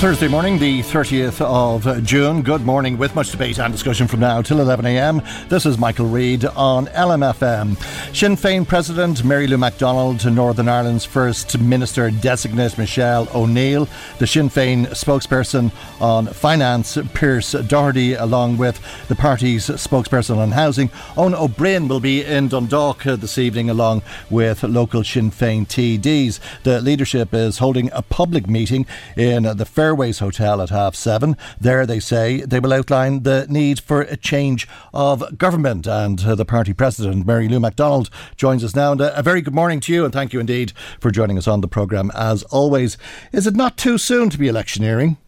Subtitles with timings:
[0.00, 2.42] Thursday morning, the 30th of June.
[2.42, 5.48] Good morning, with much debate and discussion from now till 11am.
[5.48, 7.76] This is Michael Reade on LMFM.
[8.14, 14.50] Sinn Féin President Mary Lou McDonald, Northern Ireland's First Minister designate Michelle O'Neill, the Sinn
[14.50, 15.72] Féin spokesperson
[16.02, 22.00] on finance, Pearse Doherty, along with the party's spokesperson on housing, Eoin Ó Broin, will
[22.00, 26.40] be in Dundalk this evening along with local Sinn Féin TDs.
[26.64, 28.84] The leadership is holding a public meeting
[29.16, 31.36] in the Fair Fairways Hotel at half seven.
[31.60, 35.86] There, they say they will outline the need for a change of government.
[35.86, 38.92] And uh, the party president, Mary Lou McDonald, joins us now.
[38.92, 41.46] And uh, a very good morning to you, and thank you indeed for joining us
[41.46, 42.96] on the programme as always.
[43.30, 45.18] Is it not too soon to be electioneering?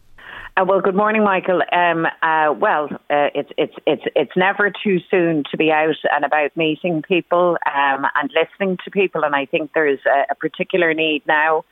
[0.59, 1.61] Uh, well, good morning, Michael.
[1.71, 6.25] Um, uh, well, uh, it's it's it's it's never too soon to be out and
[6.25, 10.95] about meeting people um, and listening to people, and I think there's a, a particular
[10.95, 11.63] need now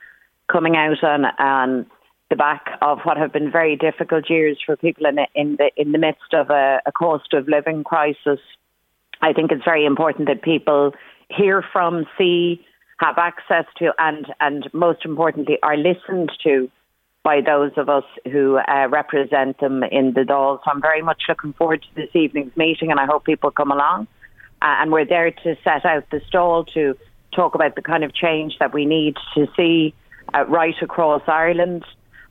[0.46, 1.86] coming out on on
[2.28, 5.70] the back of what have been very difficult years for people in the in the
[5.76, 8.40] in the midst of a, a cost of living crisis.
[9.22, 10.92] I think it's very important that people
[11.30, 12.64] hear from, see,
[12.98, 16.70] have access to, and and most importantly, are listened to
[17.22, 20.58] by those of us who uh, represent them in the Dáil.
[20.64, 23.72] So I'm very much looking forward to this evening's meeting, and I hope people come
[23.72, 24.06] along.
[24.62, 26.96] Uh, and we're there to set out the stall to
[27.34, 29.92] talk about the kind of change that we need to see
[30.34, 31.84] uh, right across Ireland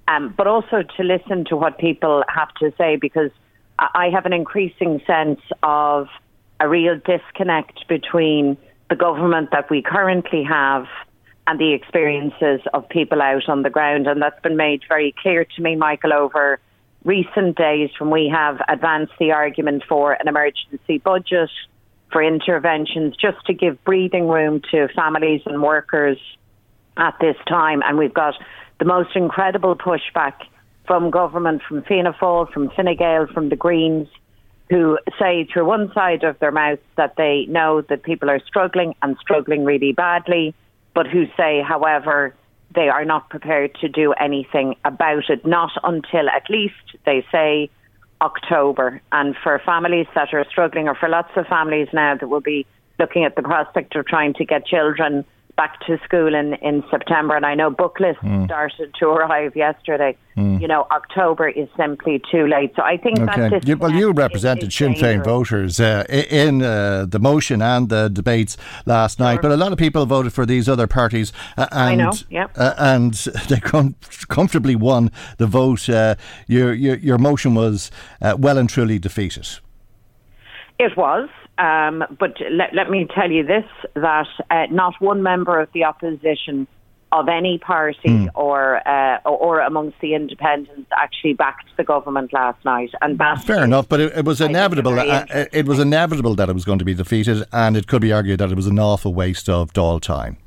[0.07, 3.31] um, but also to listen to what people have to say because
[3.77, 6.07] I have an increasing sense of
[6.59, 8.57] a real disconnect between
[8.89, 10.85] the government that we currently have
[11.47, 14.07] and the experiences of people out on the ground.
[14.07, 16.59] And that's been made very clear to me, Michael, over
[17.03, 21.51] recent days when we have advanced the argument for an emergency budget,
[22.11, 26.17] for interventions, just to give breathing room to families and workers
[26.97, 27.81] at this time.
[27.85, 28.35] And we've got
[28.79, 30.33] the most incredible pushback
[30.85, 34.07] from government, from Fianna Fáil, from Fine Gael, from the Greens,
[34.69, 38.95] who say through one side of their mouth that they know that people are struggling
[39.01, 40.53] and struggling really badly,
[40.93, 42.35] but who say, however,
[42.73, 47.69] they are not prepared to do anything about it, not until at least, they say,
[48.21, 49.01] October.
[49.11, 52.65] And for families that are struggling, or for lots of families now that will be
[52.99, 57.35] looking at the prospect of trying to get children back to school in, in September,
[57.35, 58.45] and I know book lists mm.
[58.45, 60.17] started to arrive yesterday.
[60.35, 60.61] Mm.
[60.61, 62.73] You know, October is simply too late.
[62.75, 63.49] So I think okay.
[63.49, 68.09] that you, well, you represented Sinn Féin voters uh, in uh, the motion and the
[68.09, 71.79] debates last night, but a lot of people voted for these other parties, uh, and
[71.79, 72.47] I know, yeah.
[72.55, 73.13] Uh, and
[73.47, 73.95] they com-
[74.27, 75.87] comfortably won the vote.
[75.87, 76.15] Uh,
[76.47, 77.91] your, your your motion was
[78.21, 79.47] uh, well and truly defeated.
[80.77, 81.29] It was.
[81.57, 83.63] Um, but let, let, me tell you this
[83.93, 86.67] that uh, not one member of the opposition
[87.13, 88.29] of any party mm.
[88.35, 92.91] or, uh, or amongst the independents actually backed the government last night.
[93.01, 94.99] And fair enough, but it, it was inevitable.
[94.99, 98.11] Uh, it was inevitable that it was going to be defeated, and it could be
[98.11, 100.37] argued that it was an awful waste of Dáil time.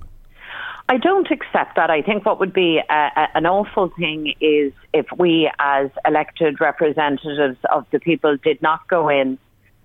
[0.90, 1.90] I don't accept that.
[1.90, 6.60] I think what would be a, a, an awful thing is if we, as elected
[6.60, 9.38] representatives of the people, did not go in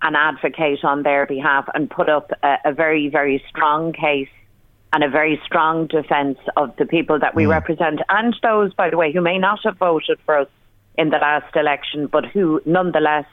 [0.04, 4.28] and advocate on their behalf and put up a, a very, very strong case
[4.92, 7.48] and a very strong defence of the people that we mm.
[7.48, 10.48] represent and those, by the way, who may not have voted for us
[10.96, 13.24] in the last election, but who nonetheless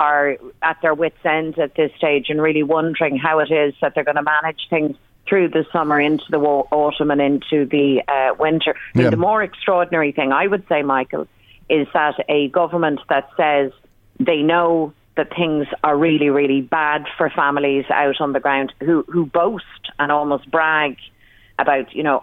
[0.00, 3.94] are at their wits' end at this stage and really wondering how it is that
[3.94, 4.96] they're going to manage things
[5.28, 8.74] through the summer into the autumn and into the uh, winter.
[8.94, 11.28] I mean, the more extraordinary thing I would say, Michael,
[11.68, 13.72] is that a government that says
[14.18, 19.04] they know that things are really, really bad for families out on the ground who,
[19.08, 19.64] who boast
[19.98, 20.96] and almost brag
[21.58, 22.22] about, you know,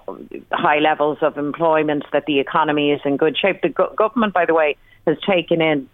[0.54, 3.62] high levels of employment, that the economy is in good shape.
[3.62, 5.90] The go- government, by the way, has taken in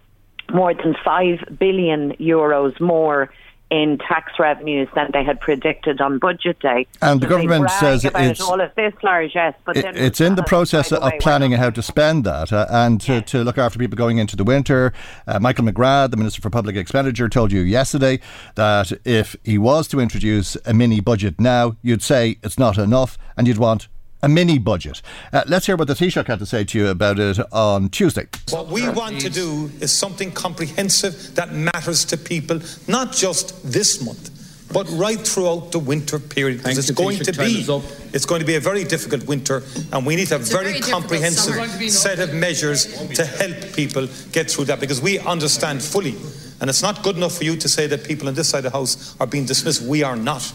[0.53, 3.33] more than 5 billion euros more
[3.71, 6.85] in tax revenues than they had predicted on budget day.
[7.01, 10.35] And the So they government says it's all of this largesse, but It- it's in
[10.35, 13.79] the process the of planning how to spend that uh, and to, to look after
[13.79, 14.91] people going into the winter.
[15.25, 18.19] Uh, Michael McGrath, the Minister for Public Expenditure, told you yesterday
[18.55, 23.17] that if he was to introduce a mini budget now, you'd say it's not enough
[23.37, 23.87] and you'd want
[24.23, 25.01] a mini budget.
[25.33, 28.27] Uh, let's hear what the Taoiseach had to say to you about it on Tuesday.
[28.49, 34.03] What we want to do is something comprehensive that matters to people, not just this
[34.03, 34.29] month,
[34.71, 36.59] but right throughout the winter period.
[36.59, 37.65] Because it's going to be,
[38.13, 40.79] it's going to be a very difficult winter, and we need a a very, very
[40.79, 42.85] comprehensive set of measures
[43.15, 44.79] to help people get through that.
[44.79, 46.15] Because we understand fully,
[46.61, 48.71] and it's not good enough for you to say that people on this side of
[48.71, 49.81] the house are being dismissed.
[49.81, 50.53] We are not.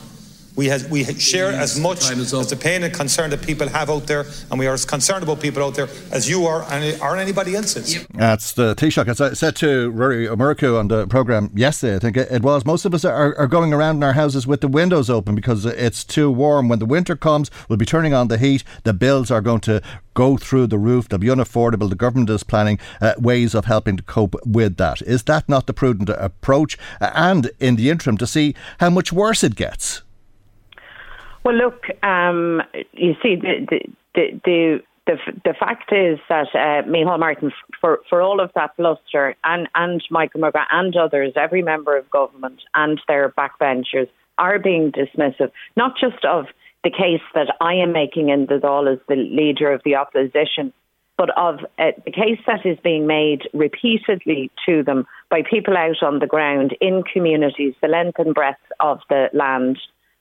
[0.57, 3.91] We, has, we share as much Time as the pain and concern that people have
[3.91, 7.01] out there, and we are as concerned about people out there as you are, and
[7.01, 8.07] or anybody else is.
[8.15, 9.09] That's the Taoiseach.
[9.09, 12.43] As I said to Ruairí Ó Murchú on the programme yesterday, I think it it
[12.43, 15.35] was, most of us are, are going around in our houses with the windows open
[15.35, 16.69] because it's too warm.
[16.69, 18.63] When the winter comes, we'll be turning on the heat.
[18.85, 19.81] The bills are going to
[20.13, 21.09] go through the roof.
[21.09, 21.89] They'll be unaffordable.
[21.89, 25.03] The government is planning uh, ways of helping to cope with that.
[25.03, 26.77] Is that not the prudent approach?
[27.01, 30.03] And in the interim, to see how much worse it gets.
[31.47, 32.61] Well, look, um,
[32.93, 33.81] you see, the
[34.13, 38.77] the the the, the, fact is that uh, Micheál Martin, for for all of that
[38.77, 44.09] bluster, and and Michael McGrath and others, every member of government and their backbenchers
[44.39, 46.47] are being dismissive, not just of
[46.83, 50.73] the case that I am making in the Dáil as the leader of the opposition,
[51.17, 56.03] but of uh, the case that is being made repeatedly to them by people out
[56.03, 59.79] on the ground in communities, the length and breadth of the land,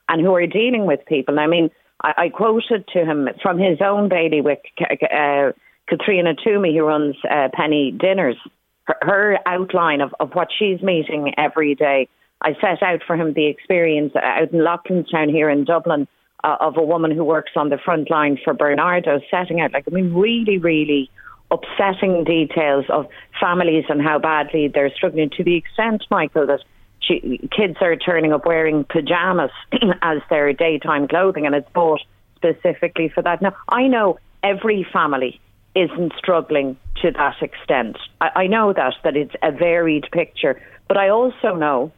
[0.09, 1.39] and who are dealing with people.
[1.39, 1.69] I mean,
[2.01, 5.51] I, I quoted to him from his own bailiwick, uh,
[5.89, 8.37] Caitríona Twomey, who runs uh, Penny Dinners,
[8.83, 12.07] her, her outline of, of what she's meeting every day.
[12.41, 16.07] I set out for him the experience out in Loughlinstown here in Dublin
[16.43, 19.85] uh, of a woman who works on the front line for Barnardos, setting out, like,
[19.87, 21.09] I mean, really, really
[21.49, 23.07] upsetting details of
[23.39, 26.61] families and how badly they're struggling to the extent, Michael, that
[27.07, 29.51] kids are turning up wearing pajamas
[30.01, 32.01] as their daytime clothing and it's bought
[32.35, 33.41] specifically for that.
[33.41, 35.39] Now, I know every family
[35.75, 37.97] isn't struggling to that extent.
[38.21, 41.91] I, I know that, that it's a varied picture, but I also know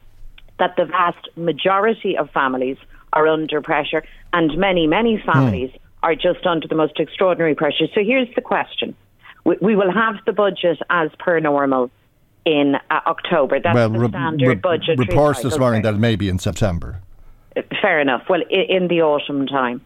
[0.60, 2.78] that the vast majority of families
[3.14, 5.32] are under pressure and many, many hmm.
[5.32, 5.72] families
[6.04, 7.86] are just under the most extraordinary pressure.
[7.94, 8.96] So here's the question.
[9.44, 11.90] We, we will have the budget as per normal
[12.48, 13.60] in uh, October.
[13.60, 15.00] That's well, the standard re- budget.
[15.00, 17.02] reports this morning that it may be in September.
[17.82, 18.24] Fair enough.
[18.30, 19.82] Well, i- in the autumn time.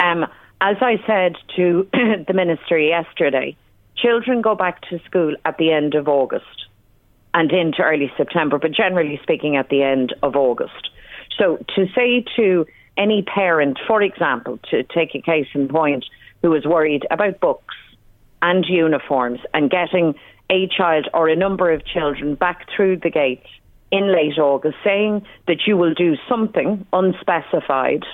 [0.00, 0.24] Um,
[0.62, 3.54] as I said to the minister yesterday,
[3.96, 6.66] children go back to school at the end of August
[7.34, 10.88] and into early September, but generally speaking, at the end of August.
[11.38, 12.66] So to say to
[12.96, 16.06] any parent, for example, to take a case in point,
[16.40, 17.74] who is worried about books
[18.40, 20.14] and uniforms and getting
[20.50, 23.44] a child or a number of children back through the gate
[23.90, 28.04] in late August, saying that you will do something unspecified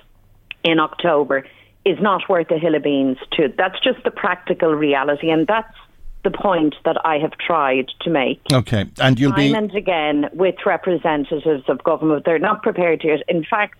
[0.65, 1.45] in October
[1.85, 3.53] is not worth a hill of beans to.
[3.57, 5.75] That's just the practical reality, and that's
[6.23, 8.41] the point that I have tried to make.
[8.53, 12.25] Okay, and you'll Time be and again with representatives of government.
[12.25, 13.23] They're not prepared to it.
[13.29, 13.79] In fact,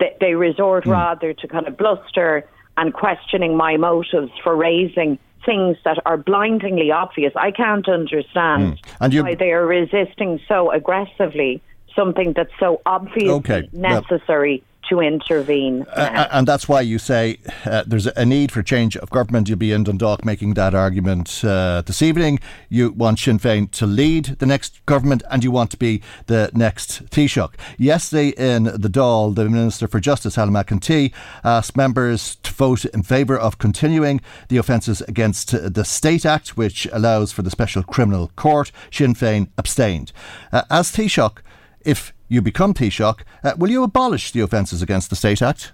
[0.00, 0.90] they, they resort Hmm.
[0.90, 6.90] rather to kind of bluster and questioning my motives for raising things that are blindingly
[6.90, 7.32] obvious.
[7.36, 8.80] I can't understand.
[8.80, 9.04] Hmm.
[9.04, 11.62] And you- why they are resisting so aggressively
[11.94, 15.84] something that's so obviously Okay, well- necessary to intervene.
[15.92, 19.48] Uh, and that's why you say uh, there's a need for change of government.
[19.48, 22.38] You'll be in Dundalk making that argument uh, this evening.
[22.68, 26.50] You want Sinn Féin to lead the next government and you want to be the
[26.54, 27.54] next Taoiseach.
[27.78, 31.12] Yesterday in the Dáil, the Minister for Justice, Helen McEntee,
[31.44, 36.86] asked members to vote in favour of continuing the offences against the State Act, which
[36.92, 38.72] allows for the Special Criminal Court.
[38.90, 40.12] Sinn Féin abstained.
[40.52, 41.38] Uh, as Taoiseach,
[41.84, 45.72] if you become Taoiseach, uh, will you abolish the offences against the State Act?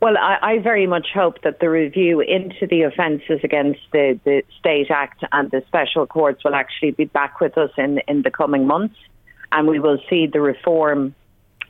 [0.00, 4.42] Well, I, I very much hope that the review into the offences against the, the
[4.58, 8.30] State Act and the special courts will actually be back with us in, in the
[8.30, 8.96] coming months,
[9.52, 11.14] and we will see the reform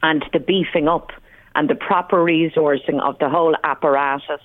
[0.02, 1.10] and the beefing up
[1.54, 4.40] and the proper resourcing of the whole apparatus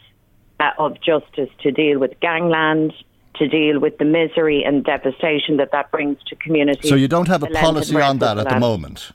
[0.60, 2.94] uh, of justice to deal with gangland,
[3.40, 6.90] to deal with the misery and devastation that that brings to communities.
[6.90, 9.12] So you don't have a the length and policy on that at the moment?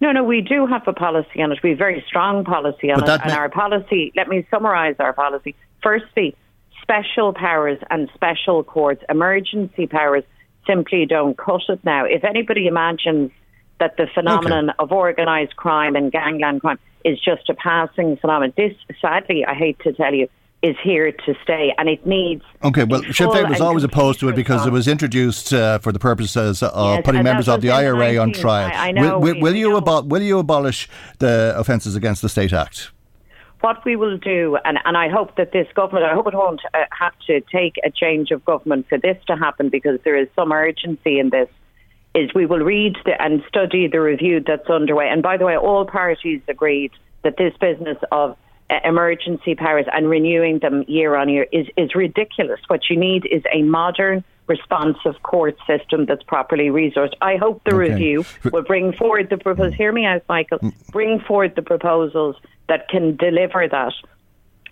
[0.00, 1.58] No, no, we do have a policy on it.
[1.62, 3.20] We have a very strong policy on But it.
[3.22, 5.54] And ma- our policy, let me summarise our policy.
[5.82, 6.36] Firstly,
[6.82, 10.24] special powers and special courts, emergency powers
[10.66, 12.04] simply don't cut it now.
[12.04, 13.30] If anybody imagines
[13.80, 14.76] that the phenomenon okay.
[14.78, 18.52] of organised crime and gangland crime is just a passing phenomenon.
[18.56, 20.28] This, sadly, I hate to tell you,
[20.64, 22.42] is here to stay, and it needs.
[22.64, 25.92] Okay, well, Sinn Féin was always opposed to it because it was introduced uh, for
[25.92, 28.70] the purposes of yes, putting members of the IRA 19, on trial.
[28.72, 32.30] I, I know, will, will, will you abo- will you abolish the Offences Against the
[32.30, 32.90] State Act?
[33.60, 36.62] What we will do, and, and I hope that this government, I hope it won't
[36.72, 40.28] uh, have to take a change of government for this to happen because there is
[40.34, 41.48] some urgency in this
[42.14, 45.08] is we will read the, and study the review that's underway.
[45.08, 46.92] And by the way, all parties agreed
[47.22, 48.36] that this business of
[48.84, 52.60] emergency powers and renewing them year on year is, is ridiculous.
[52.68, 57.14] What you need is a modern, responsive court system that's properly resourced.
[57.20, 57.92] I hope the okay.
[57.92, 59.74] review will bring forward the proposals.
[59.74, 59.76] Mm.
[59.76, 60.58] Hear me out, Michael.
[60.58, 60.90] Mm.
[60.90, 62.36] Bring forward the proposals
[62.68, 63.92] that can deliver that.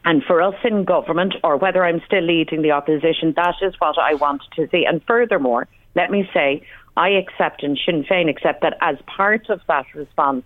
[0.04, 3.98] And for us in government, or whether I'm still leading the opposition, that is what
[3.98, 4.84] I want to see.
[4.84, 9.60] And furthermore, let me say, I accept and Sinn Féin accept that as part of
[9.68, 10.44] that response,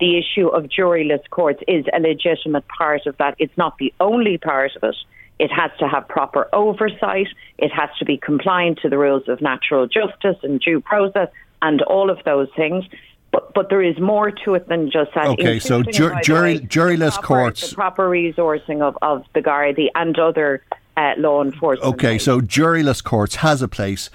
[0.00, 3.34] the issue of juryless courts is a legitimate part of that.
[3.38, 4.96] It's not the only part of it.
[5.38, 7.28] It has to have proper oversight.
[7.58, 11.28] It has to be compliant to the rules of natural justice and due process
[11.62, 12.84] and all of those things.
[13.30, 15.26] But, but there is more to it than just that.
[15.26, 17.70] Okay, so jur- jury, juryless proper, courts.
[17.70, 20.64] The proper resourcing of, of the Gardaí and other
[20.96, 21.94] uh, law enforcement.
[21.94, 24.10] Okay, so juryless courts has a place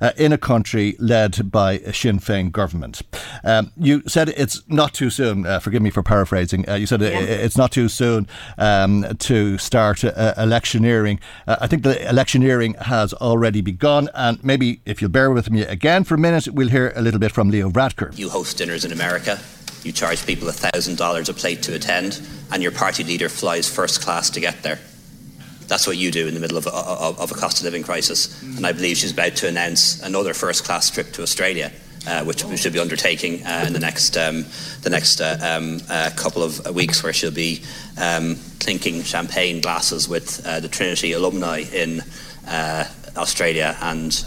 [0.00, 3.02] uh, in a country led by a Sinn Féin government.
[3.44, 7.00] Um, you said it's not too soon, uh, forgive me for paraphrasing, uh, you said
[7.00, 7.18] yeah.
[7.18, 8.26] it's not too soon
[8.58, 11.20] um, to start uh, electioneering.
[11.46, 15.62] Uh, I think the electioneering has already begun, and maybe if you'll bear with me
[15.62, 18.16] again for a minute, we'll hear a little bit from Leo Varadkar.
[18.16, 19.38] You host dinners in America.
[19.82, 24.30] You charge people $1,000 a plate to attend, and your party leader flies first class
[24.30, 24.80] to get there.
[25.68, 28.40] That's what you do in the middle of a, of, a cost of living crisis.
[28.42, 31.72] And I believe she's about to announce another first class trip to Australia.
[32.08, 34.44] Uh, which we should be undertaking uh, in the next um,
[34.82, 37.60] the next uh, um, uh, couple of weeks, where she'll be
[38.00, 42.00] um, clinking champagne glasses with uh, the Trinity alumni in
[42.46, 42.84] uh,
[43.16, 44.24] Australia and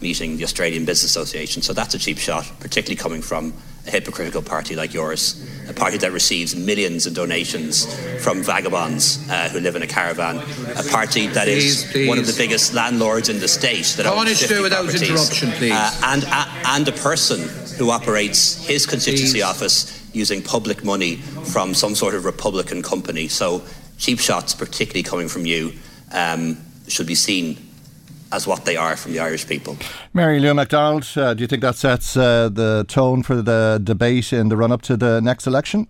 [0.00, 1.60] meeting the Australian Business Association.
[1.60, 3.52] So that's a cheap shot, particularly coming from
[3.88, 7.86] a hypocritical party like yours, a party that receives millions in donations
[8.22, 10.36] from vagabonds uh, who live in a caravan,
[10.76, 12.08] a party that please, is please.
[12.08, 15.72] one of the biggest landlords in the state that owns 50 without properties, interruption, please.
[15.72, 17.40] Uh, and, uh, and a person
[17.78, 19.42] who operates his constituency please.
[19.42, 23.28] office using public money from some sort of Republican company.
[23.28, 23.62] So
[23.96, 25.72] cheap shots, particularly coming from you,
[26.12, 27.56] um, should be seen
[28.32, 29.76] as what they are from the Irish people.
[30.12, 34.32] Mary Lou McDonald, uh, do you think that sets uh, the tone for the debate
[34.32, 35.86] in the run up to the next election?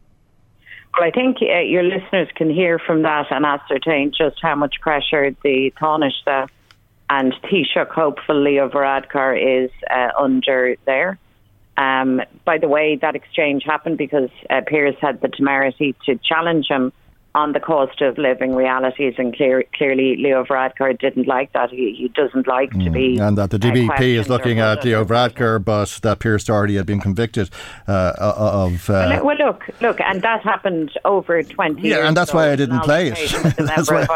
[0.96, 4.80] Well, I think uh, your listeners can hear from that and ascertain just how much
[4.80, 6.48] pressure the Taoiseach
[7.10, 11.18] and Taoiseach, hopefully, of Varadkar is uh, under there.
[11.76, 16.66] Um, by the way, that exchange happened because uh, Pearse had the temerity to challenge
[16.68, 16.92] him
[17.34, 21.70] on the cost of living realities, and clear, clearly Leo Varadkar didn't like that.
[21.70, 22.84] He, he doesn't like mm.
[22.84, 23.18] to be.
[23.18, 26.86] And that the DPP uh, is looking at Leo Varadkar, but that Pearse Doherty had
[26.86, 27.50] been convicted
[27.86, 28.88] uh, of.
[28.88, 32.80] Uh, well, look, look, and that happened over 20 yeah, and that's why I didn't
[32.80, 33.56] play it.
[33.56, 34.06] that's why,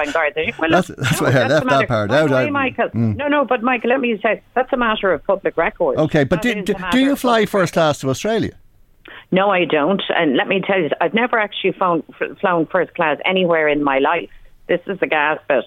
[0.58, 2.30] well, that's, that's no, why I left that part out.
[2.30, 3.16] Way, Michael, mm.
[3.16, 5.98] No, no, but Michael, let me say, that's a matter of public record.
[5.98, 8.56] Okay, but do, do, do you fly first class to Australia?
[9.32, 10.02] No, I don't.
[10.14, 12.04] And let me tell you, I've never actually flown,
[12.40, 14.28] flown first class anywhere in my life.
[14.68, 15.64] This is the gas bit.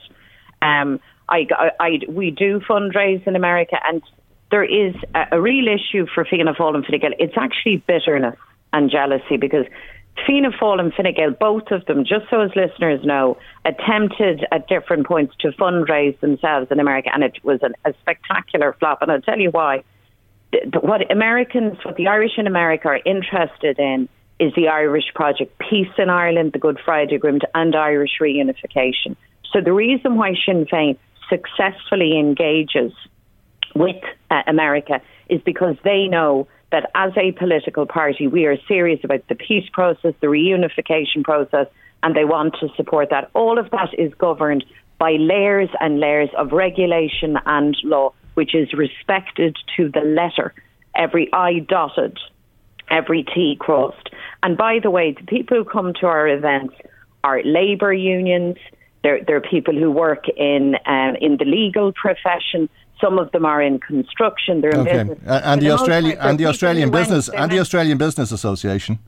[0.61, 4.03] Um, I, I, I, we do fundraise in America, and
[4.51, 7.11] there is a, a real issue for Fianna Fáil and Fine Gael.
[7.17, 8.37] It's actually bitterness
[8.71, 9.65] and jealousy because
[10.27, 14.67] Fianna Fáil and Fine Gael, both of them, just so as listeners know, attempted at
[14.67, 19.01] different points to fundraise themselves in America, and it was an, a spectacular flop.
[19.01, 19.83] And I'll tell you why
[20.81, 24.09] what Americans, what the Irish in America are interested in
[24.39, 29.15] is the Irish project, peace in Ireland, the Good Friday Agreement, and Irish reunification.
[29.51, 30.97] So the reason why Sinn Féin
[31.29, 32.91] successfully engages
[33.73, 38.99] with uh, America is because they know that as a political party, we are serious
[39.03, 41.67] about the peace process, the reunification process,
[42.03, 43.29] and they want to support that.
[43.33, 44.65] All of that is governed
[44.97, 50.53] by layers and layers of regulation and law which is respected to the letter,
[50.95, 52.17] every I dotted,
[52.89, 54.09] every T crossed.
[54.43, 56.75] And by the way, the people who come to our events
[57.23, 58.57] are labour unions.
[59.03, 62.69] They're, they're people who work in um, in the legal profession.
[63.01, 64.61] Some of them are in construction.
[64.61, 64.99] They're okay.
[64.99, 65.27] in business.
[65.27, 68.99] Uh, and, the Australian and the Australian business and the Australian Business Association.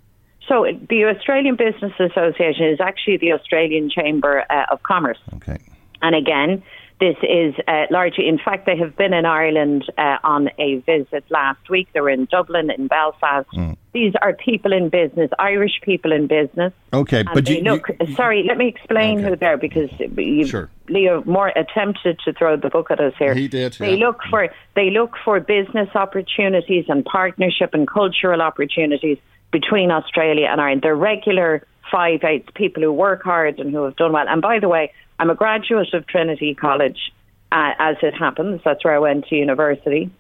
[0.48, 5.20] So the Australian Business Association is actually the Australian Chamber uh, of Commerce.
[5.36, 5.60] Okay.
[6.02, 6.64] And again,
[7.00, 11.24] this is uh, largely, in fact, they have been in Ireland uh, on a visit
[11.30, 11.88] last week.
[11.94, 13.48] They were in Dublin, in Belfast.
[13.54, 13.78] Mm.
[13.94, 16.74] These are people in business, Irish people in business.
[16.94, 17.88] Okay, but you, look.
[18.00, 19.30] You, sorry, let me explain okay.
[19.30, 20.72] who they're because you, sure.
[20.90, 23.36] Leo more attempted to throw the book at us here.
[23.36, 23.74] He did.
[23.74, 24.08] They yeah.
[24.08, 29.20] look for they look for business opportunities and partnership and cultural opportunities
[29.52, 30.82] between Australia and Ireland.
[30.82, 34.28] They're regular five eights people who work hard and who have done well.
[34.28, 37.12] And by the way, I'm a graduate of Trinity College,
[37.52, 38.62] uh, as it happens.
[38.64, 40.12] That's where I went to university.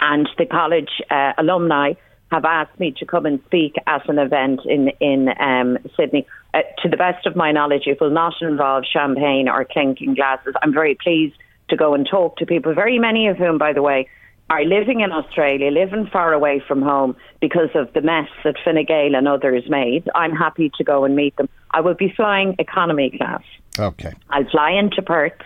[0.00, 1.92] And the college uh, alumni
[2.30, 6.26] have asked me to come and speak at an event in, in um, Sydney.
[6.54, 10.54] Uh, to the best of my knowledge, it will not involve champagne or clinking glasses.
[10.62, 11.34] I'm very pleased
[11.68, 14.08] to go and talk to people, very many of whom, by the way,
[14.48, 18.84] are living in Australia, living far away from home because of the mess that Fine
[18.86, 20.08] Gael and others made.
[20.14, 21.48] I'm happy to go and meet them.
[21.70, 23.42] I will be flying economy class.
[23.80, 24.12] Okay.
[24.30, 25.40] I'll fly into Perth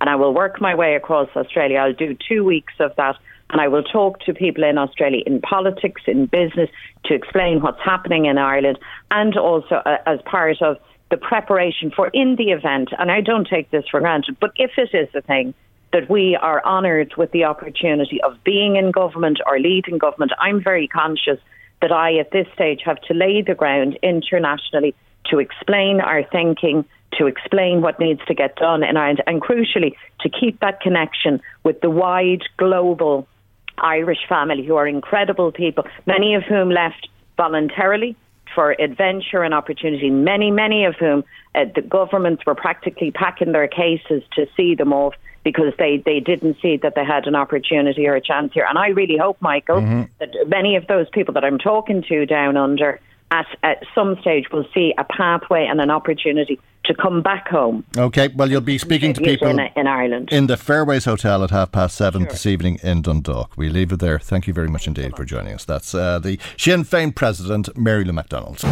[0.00, 1.78] and I will work my way across Australia.
[1.78, 3.16] I'll do two weeks of that
[3.50, 6.70] and I will talk to people in Australia in politics, in business,
[7.06, 8.78] to explain what's happening in Ireland
[9.10, 10.76] and also uh, as part of
[11.10, 14.70] the preparation for in the event, and I don't take this for granted, but if
[14.76, 15.54] it is a thing,
[15.92, 20.30] that we are honoured with the opportunity of being in government or leading government.
[20.38, 21.40] I'm very conscious
[21.82, 24.94] that I, at this stage, have to lay the ground internationally
[25.26, 26.84] to explain our thinking,
[27.18, 31.40] to explain what needs to get done in Ireland, and crucially, to keep that connection
[31.64, 33.26] with the wide global
[33.78, 38.16] Irish family who are incredible people, many of whom left voluntarily
[38.54, 41.24] for adventure and opportunity, many, many of whom
[41.54, 45.14] uh, the governments were practically packing their cases to see them off
[45.44, 48.66] because they, they didn't see that they had an opportunity or a chance here.
[48.68, 50.02] And I really hope, Michael, mm-hmm.
[50.18, 53.00] that many of those people that I'm talking to down under
[53.30, 57.84] at, at some stage will see a pathway and an opportunity to come back home.
[57.96, 61.50] Okay, well, you'll be speaking to people in, in, Ireland in the Fairways Hotel at
[61.50, 62.30] half past seven sure.
[62.30, 63.56] this evening in Dundalk.
[63.56, 64.18] We leave it there.
[64.18, 65.16] Thank you very much Thanks indeed so much.
[65.18, 65.64] for joining us.
[65.64, 68.62] That's uh, the Sinn Féin President, Mary Lou McDonald.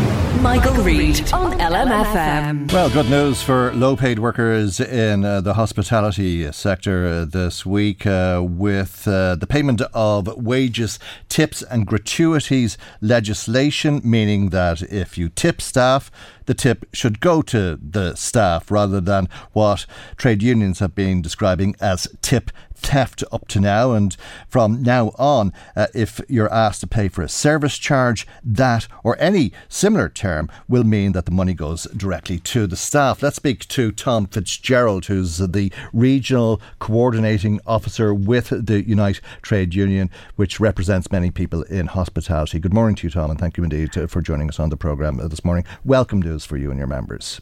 [0.41, 2.73] Michael Reade on LMFM.
[2.73, 8.07] Well, good news for low paid workers in uh, the hospitality sector uh, this week
[8.07, 10.99] uh, with uh, the payment of wages,
[11.29, 16.11] tips, and gratuities legislation, meaning that if you tip staff,
[16.49, 19.85] the tip should go to the staff rather than what
[20.17, 23.93] trade unions have been describing as tip theft up to now.
[23.93, 24.17] And
[24.49, 29.17] from now on, uh, if you're asked to pay for a service charge, that or
[29.21, 33.23] any similar term will mean that the money goes directly to the staff.
[33.23, 40.11] Let's speak to Tom Fitzgerald, who's the regional coordinating officer with the Unite Trade Union,
[40.37, 42.59] which represents many people in hospitality.
[42.59, 44.77] Good morning to you, Tom, and thank you indeed uh, for joining us on the
[44.77, 45.65] programme this morning.
[45.85, 47.41] Welcome news for you and your members.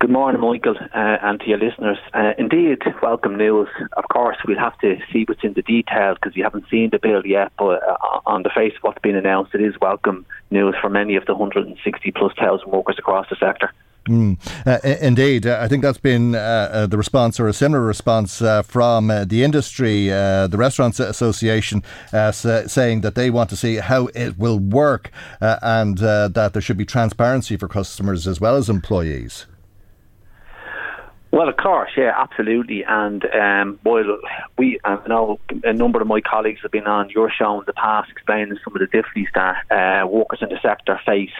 [0.00, 1.98] Good morning, Michael, uh, and to your listeners.
[2.14, 3.68] Uh, indeed, welcome news.
[3.98, 6.98] Of course, we'll have to see what's in the details because we haven't seen the
[6.98, 7.52] bill yet.
[7.58, 11.16] But uh, on the face of what's been announced, it is welcome news for many
[11.16, 13.74] of the 160 plus thousand workers across the sector.
[14.08, 17.84] Mm, uh, indeed, uh, I think that's been uh, uh the response or a similar
[17.84, 21.82] response uh, from uh, the industry, the Restaurants Association,
[22.32, 25.10] saying that they want to see how it will work
[25.42, 29.44] and that there should be transparency for customers as well as employees.
[31.32, 32.84] Well, of course, yeah, absolutely.
[32.84, 34.18] And um, while
[34.58, 37.72] we, I know a number of my colleagues have been on your show in the
[37.72, 41.30] past explaining some of the difficulties that uh, workers in the sector face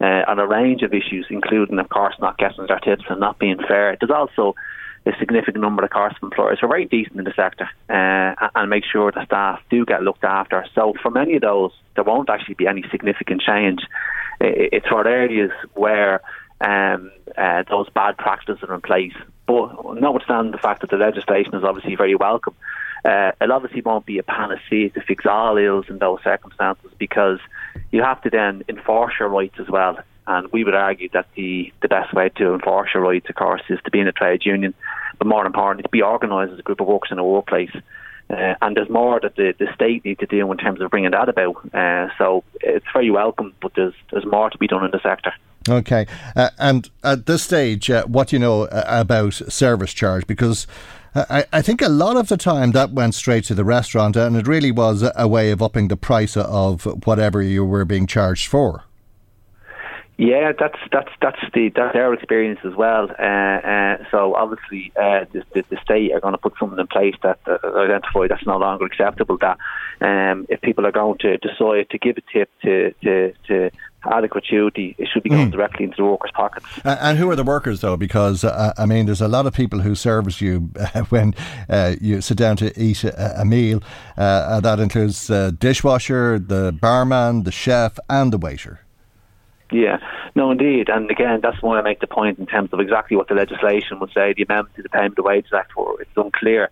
[0.00, 3.40] uh, on a range of issues, including, of course, not getting their tips and not
[3.40, 3.96] being fair.
[4.00, 4.54] There's also
[5.06, 8.48] a significant number of course of employers who are very decent in the sector uh,
[8.54, 10.64] and make sure the staff do get looked after.
[10.74, 13.80] So for many of those, there won't actually be any significant change.
[14.40, 16.20] It's for areas where
[16.60, 19.14] um, uh, those bad practices are in place.
[19.46, 22.54] But notwithstanding the fact that the legislation is obviously very welcome,
[23.04, 27.38] uh, it obviously won't be a panacea to fix all ills in those circumstances because
[27.90, 29.98] you have to then enforce your rights as well.
[30.26, 33.62] And we would argue that the, the best way to enforce your rights, of course,
[33.68, 34.74] is to be in a trade union,
[35.18, 37.74] but more importantly, to be organised as a group of workers in a workplace.
[38.28, 41.10] Uh, and there's more that the, the state need to do in terms of bringing
[41.10, 41.56] that about.
[41.74, 45.34] Uh, so it's very welcome, but there's there's more to be done in the sector.
[45.68, 50.26] Okay, uh, and at this stage, uh, what do you know uh, about service charge?
[50.26, 50.66] Because
[51.14, 54.16] uh, I, I, think a lot of the time that went straight to the restaurant,
[54.16, 58.06] and it really was a way of upping the price of whatever you were being
[58.06, 58.84] charged for.
[60.16, 63.10] Yeah, that's that's that's the that's our experience as well.
[63.10, 67.38] Uh, so obviously, the, the, the, state are going to put something in place that
[67.46, 69.38] identify that's no longer acceptable.
[69.38, 69.58] That
[70.00, 73.70] um, if people are going to decide to give a tip to to, to
[74.04, 75.52] adequate duty, it should be going mm.
[75.52, 76.66] directly into the workers' pockets.
[76.84, 77.96] Uh, and who are the workers, though?
[77.96, 81.34] Because, uh, I mean, there's a lot of people who service you uh, when
[81.68, 83.82] uh, you sit down to eat a, a meal.
[84.16, 88.80] Uh, that includes the dishwasher, the barman, the chef, and the waiter.
[89.72, 89.98] Yeah,
[90.34, 93.28] no, indeed, and again, that's why I make the point in terms of exactly what
[93.28, 94.34] the legislation would say.
[94.36, 96.70] The amendment to the Payment of Wages Act, where it's unclear.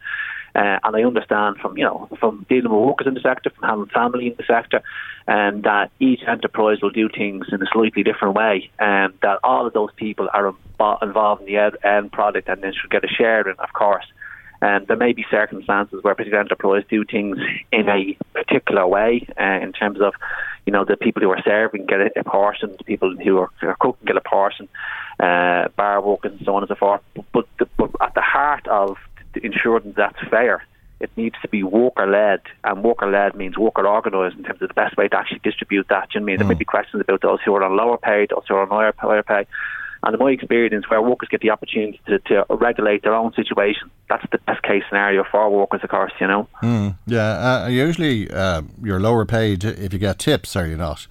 [0.59, 3.68] Uh, and I understand from you know from dealing with workers in the sector, from
[3.68, 4.83] having family in the sector,
[5.29, 9.18] and um, that each enterprise will do things in a slightly different way, and um,
[9.23, 10.53] that all of those people are
[11.01, 14.07] involved in the end, product and then should get a share in, of course.
[14.61, 17.38] And um, there may be circumstances where particular enterprise do things
[17.71, 20.14] in a particular way uh, in terms of,
[20.66, 23.77] you know, the people who are serving get a, portion, the people who are, are
[23.79, 24.68] cooking get a portion,
[25.21, 27.01] uh, bar workers and so on and so forth.
[27.33, 28.97] But, the, but at the heart of
[29.42, 30.64] ensuring that's fair.
[31.01, 34.68] It needs to be worker led, and worker led means worker organised in terms of
[34.68, 36.09] the best way to actually distribute that.
[36.14, 36.37] you know I mean?
[36.37, 36.38] Mm.
[36.40, 36.59] There may mm.
[36.59, 39.22] be questions about those who are on lower pay, those who are on higher, higher
[39.22, 39.46] pay.
[40.03, 43.90] And in my experience, where workers get the opportunity to, to, regulate their own situation,
[44.09, 46.48] that's the best case scenario for workers, of course, you know.
[46.62, 51.09] Mm, yeah, uh, usually uh, you're lower paid if you get tips, are you not?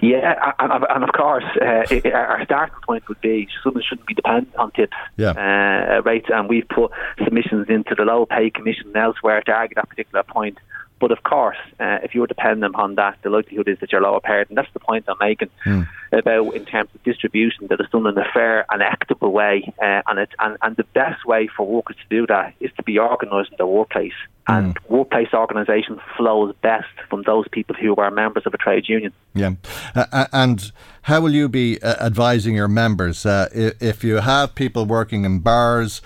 [0.00, 4.56] Yeah, and, and of course, uh, our starting point would be someone shouldn't be dependent
[4.56, 5.32] on tips yeah.
[5.32, 6.90] uh, rates, and we've put
[7.22, 10.58] submissions into the low pay commission and elsewhere to argue that particular point.
[11.00, 14.20] But of course, uh, if you're dependent upon that, the likelihood is that you're lower
[14.20, 15.88] paid, and that's the point I'm making mm.
[16.12, 20.02] about in terms of distribution that it's done in a fair and equitable way, uh,
[20.06, 22.98] and it's and, and the best way for workers to do that is to be
[22.98, 24.12] organised in their workplace,
[24.46, 24.58] mm.
[24.58, 29.12] and workplace organisation flows best from those people who are members of a trade union.
[29.34, 29.54] Yeah,
[29.94, 30.70] uh, and
[31.02, 35.38] how will you be uh, advising your members uh, if you have people working in
[35.38, 36.02] bars?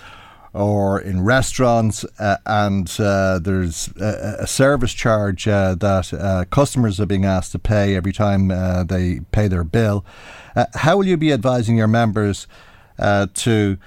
[0.55, 6.97] Or in restaurants, uh, and uh, there's a, a, service charge uh, that uh, customers
[6.97, 10.05] are being asked to pay every time uh, they pay their bill.
[10.55, 12.47] Uh, how will you be advising your members
[13.33, 13.77] to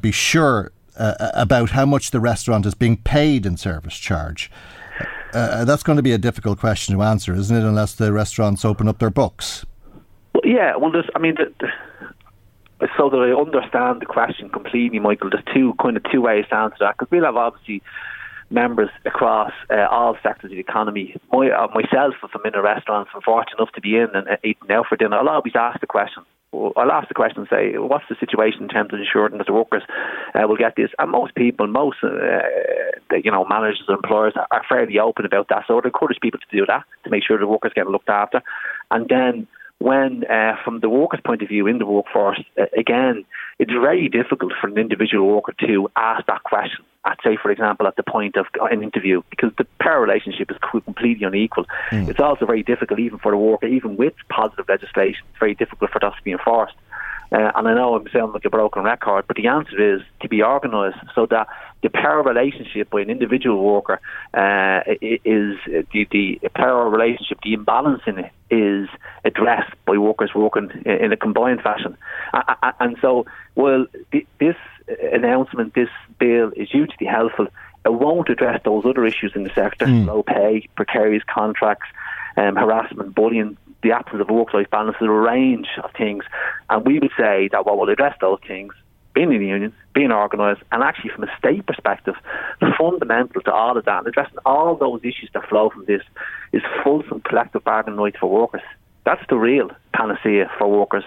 [0.00, 4.50] be sure about how much the restaurant is being paid in service charge?
[5.32, 7.62] that's going to be a difficult question to answer, isn't it?
[7.62, 9.64] Unless the restaurants open up their books.
[10.34, 11.70] Well, yeah, well, I mean, the,
[12.96, 16.56] so that I understand the question completely, Michael, there's two kind of two ways to
[16.56, 17.82] answer that because we'll have obviously
[18.50, 21.14] members across uh, all sectors of the economy.
[21.32, 24.08] My, uh, myself, if I'm in a restaurant, if I'm fortunate enough to be in
[24.14, 26.24] and uh, eating out for dinner, I'll always ask the question.
[26.52, 29.52] I'll ask the question and say, what's the situation in terms of ensuring that the
[29.52, 29.82] workers
[30.34, 30.88] uh, will get this?
[30.98, 32.08] And most people, most uh,
[33.22, 35.64] you know managers and employers are, are fairly open about that.
[35.68, 38.40] So I'd encourage people to do that to make sure the workers get looked after.
[38.90, 39.46] And then
[39.78, 43.24] when, uh, from the worker's point of view in the workforce, uh, again,
[43.58, 47.86] it's very difficult for an individual worker to ask that question at, say, for example,
[47.86, 51.64] at the point of an interview, because the power relationship is completely unequal.
[51.90, 52.08] Mm.
[52.08, 55.90] It's also very difficult, even for the worker, even with positive legislation, it's very difficult
[55.90, 56.74] for that to be enforced.
[57.30, 60.28] Uh, and I know I'm sounding like a broken record, but the answer is to
[60.28, 61.46] be organised so that
[61.82, 64.00] the power relationship by an individual worker
[64.34, 65.56] uh, is
[65.92, 68.88] the, the power relationship, the imbalance in it is
[69.24, 71.96] addressed by workers working in a combined fashion.
[72.32, 73.86] And so, well,
[74.40, 74.56] this
[75.12, 77.46] announcement, this bill is hugely helpful.
[77.84, 80.06] It won't address those other issues in the sector, mm.
[80.06, 81.86] low pay, precarious contracts,
[82.36, 86.24] um, harassment, bullying, the absence of work-life balance, is a range of things.
[86.68, 88.72] And we would say that what will address those things,
[89.14, 92.14] being in the unions, being organised, and actually from a state perspective,
[92.78, 96.02] fundamental to all of that, and addressing all those issues that flow from this,
[96.52, 98.62] is fulsome collective bargaining rights for workers.
[99.04, 101.04] That's the real panacea for workers,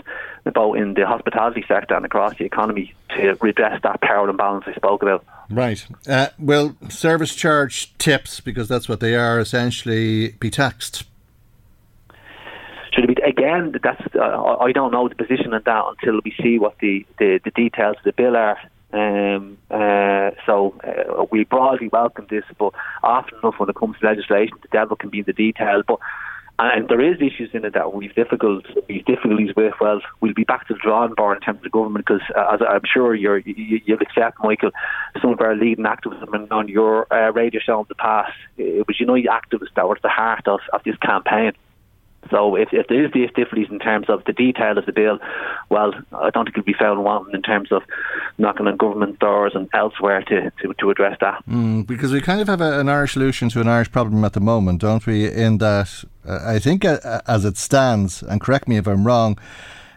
[0.54, 4.74] both in the hospitality sector and across the economy, to redress that power imbalance I
[4.74, 5.24] spoke about.
[5.50, 5.86] Right.
[6.08, 11.04] Uh, will service charge tips, because that's what they are, essentially be taxed?
[12.92, 13.74] Should it be again?
[13.82, 17.40] That's uh, I don't know the position on that until we see what the, the,
[17.44, 18.58] the details of the bill are.
[18.94, 22.74] Um, uh, so uh, we broadly welcome this, but
[23.04, 25.82] often enough when it comes to legislation, the devil can be in the detail.
[25.88, 26.00] But
[26.60, 29.74] and there is issues in it that we've difficult we've difficulties with.
[29.80, 32.60] Well, we'll be back to the drawing board in terms of government because, uh, as
[32.62, 34.72] I'm sure you're, you, you'll accept, Michael,
[35.22, 39.00] some of our leading activism on your uh, radio show in the past, it was
[39.00, 41.54] Unite activists that were at the heart of, of this campaign.
[42.32, 45.20] So if, if there is these difficulties in terms of the detail of the bill,
[45.70, 47.84] well, I don't think it'll be found wanting in terms of
[48.38, 51.44] knocking on government doors and elsewhere to, to, to address that.
[51.48, 54.34] Mm, because we kind of have a, an Irish solution to an Irish problem at
[54.34, 55.30] the moment, don't we?
[55.30, 59.38] In that, uh, I think uh, as it stands, and correct me if I'm wrong,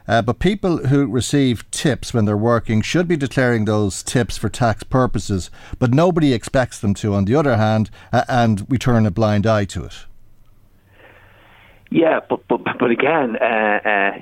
[0.06, 4.48] uh, but people who receive tips when they're working should be declaring those tips for
[4.48, 9.06] tax purposes, but nobody expects them to, on the other hand, uh, and we turn
[9.06, 9.94] a blind eye to it.
[11.94, 14.20] Yeah, but but but again, uh, uh,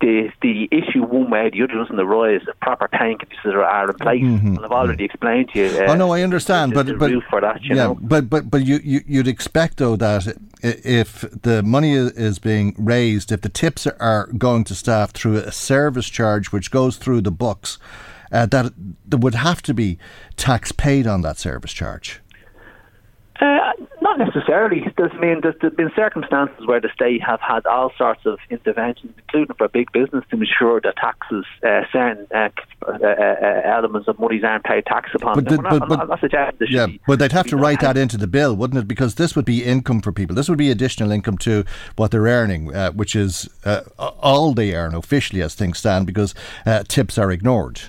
[0.00, 2.40] the the issue one way or the other doesn't arise.
[2.62, 4.56] Proper paying conditions are in place, mm-hmm.
[4.56, 5.66] and I've already explained to you.
[5.66, 7.98] Uh, oh no, I understand, but but for that, yeah, know?
[8.00, 13.30] but but but you, you you'd expect though that if the money is being raised,
[13.32, 17.30] if the tips are going to staff through a service charge which goes through the
[17.30, 17.76] books,
[18.32, 18.72] uh, that
[19.04, 19.98] there would have to be
[20.36, 22.21] tax paid on that service charge.
[23.40, 24.84] Uh, not necessarily.
[24.96, 28.38] There's, I mean, there's, there's been circumstances where the state have had all sorts of
[28.50, 32.50] interventions, including for big business, to ensure that taxes, uh, certain uh,
[32.86, 35.36] uh, uh elements of monies aren't paid tax upon.
[35.36, 38.26] But, the, not, but, but, not yeah, but they'd have to write that into the
[38.26, 38.86] bill, wouldn't it?
[38.86, 40.36] Because this would be income for people.
[40.36, 41.64] This would be additional income to
[41.96, 43.48] what they're earning, uh, which is
[43.98, 46.34] all they earn officially as things stand, because
[46.88, 47.80] tips are ignored.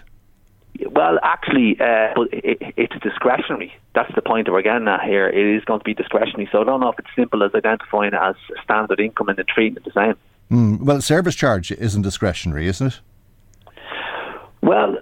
[0.91, 3.73] Well, actually, uh, it, it's discretionary.
[3.95, 5.27] That's the point that we're getting at here.
[5.27, 6.49] It is going to be discretionary.
[6.51, 9.43] So I don't know if it's simple as identifying it as standard income and the
[9.43, 10.15] treatment the same.
[10.51, 12.99] Mm, well, service charge isn't discretionary, isn't it?
[14.61, 14.97] Well,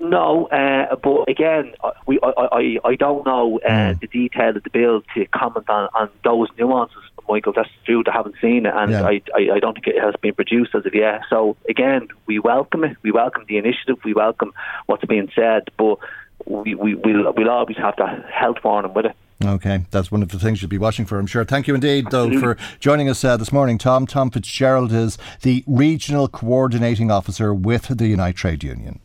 [0.00, 1.74] no, uh, but again,
[2.06, 4.00] we I, I, I don't know uh, mm.
[4.00, 7.02] the detail of the bill to comment on, on those nuances.
[7.28, 8.02] Michael, that's true.
[8.06, 9.02] I haven't seen it, and yeah.
[9.04, 11.22] I, I, I don't think it has been produced as of yet.
[11.30, 12.96] So again, we welcome it.
[13.02, 13.96] We welcome the initiative.
[14.04, 14.52] We welcome
[14.86, 15.98] what's being said, but
[16.46, 19.16] we, we we'll, we'll always have to health warning with it.
[19.44, 21.44] Okay, that's one of the things you'll be watching for, I'm sure.
[21.44, 22.36] Thank you indeed, Absolutely.
[22.36, 24.06] though, for joining us uh, this morning, Tom.
[24.06, 29.00] Tom Fitzgerald is the Regional Coordinating Officer with the Unite Trade Union.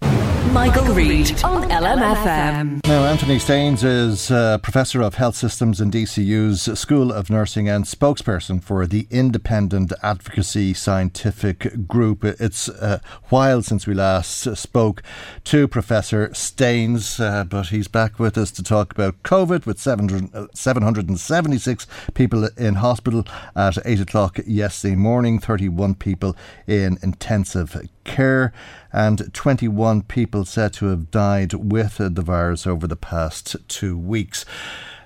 [0.50, 2.86] Michael, Reade on LMFM.
[2.86, 7.86] Now, Anthony Staines is uh, Professor of Health Systems in DCU's School of Nursing and
[7.86, 12.26] spokesperson for the Independent Advocacy Scientific Group.
[12.26, 15.02] It's a while since we last spoke
[15.46, 21.88] to Professor Staines, uh, but he's back with us to talk about COVID with 776
[22.14, 23.26] people in hospital
[23.56, 26.36] at 8 o'clock yesterday morning, 31 people
[26.68, 28.54] in intensive care,
[28.92, 34.46] and 21 people said to have died with the virus over the past two weeks.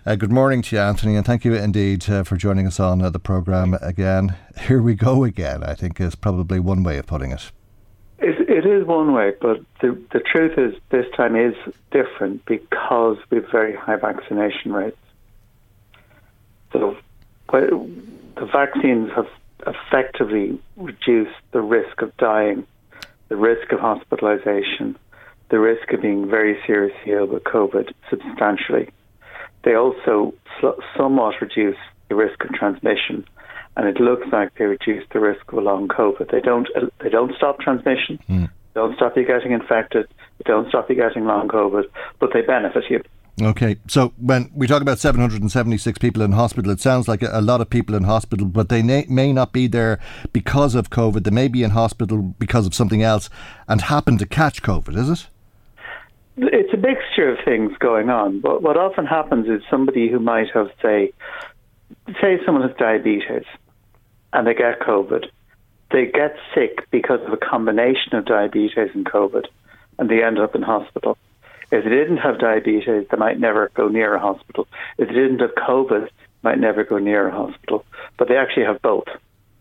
[0.05, 3.01] Uh, good morning to you, Anthony, and thank you indeed uh, for joining us on
[3.01, 4.36] uh, the programme again.
[4.67, 7.51] Here we go again, I think is probably one way of putting it.
[8.19, 11.55] It, it is one way, but the, the truth is this time is
[11.91, 14.97] different because we have very high vaccination rates.
[16.71, 16.97] So
[17.51, 19.27] the vaccines have
[19.65, 22.67] effectively reduced the risk of dying
[23.29, 24.95] the risk of hospitalisation,
[25.49, 28.89] the risk of being very seriously ill with COVID substantially.
[29.63, 30.33] They also
[30.95, 31.77] somewhat reduce
[32.09, 33.25] the risk of transmission,
[33.75, 36.31] and it looks like they reduce the risk of a long COVID.
[36.31, 36.67] They don't
[37.01, 38.49] they don't stop transmission, mm.
[38.73, 40.07] don't stop you getting infected,
[40.38, 41.85] they don't stop you getting long COVID,
[42.19, 43.01] but they benefit you.
[43.41, 47.59] Okay, so when we talk about 776 people in hospital, it sounds like a lot
[47.59, 49.99] of people in hospital, but they may, may not be there
[50.31, 51.25] because of COVID.
[51.25, 53.29] They may be in hospital because of something else
[53.67, 55.27] and happen to catch COVID, is it?
[56.37, 58.39] It's a mixture of things going on.
[58.39, 61.11] But what often happens is somebody who might have, say,
[62.21, 63.43] say someone has diabetes
[64.31, 65.25] and they get COVID,
[65.91, 69.45] they get sick because of a combination of diabetes and COVID,
[69.99, 71.17] and they end up in hospital.
[71.75, 74.67] If they didn't have diabetes, they might never go near a hospital.
[74.97, 76.09] If they didn't have COVID, they
[76.41, 77.83] might never go near a hospital.
[78.17, 79.07] But they actually have both,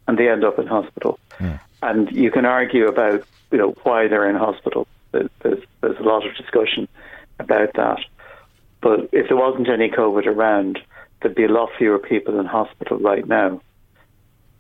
[0.06, 1.18] and they end up in hospital.
[1.40, 1.58] Yeah.
[1.82, 4.86] And you can argue about you know why they're in hospital.
[5.10, 5.30] There's,
[5.80, 6.88] there's a lot of discussion
[7.38, 8.00] about that.
[8.80, 10.78] But if there wasn't any COVID around,
[11.20, 13.60] there'd be a lot fewer people in hospital right now.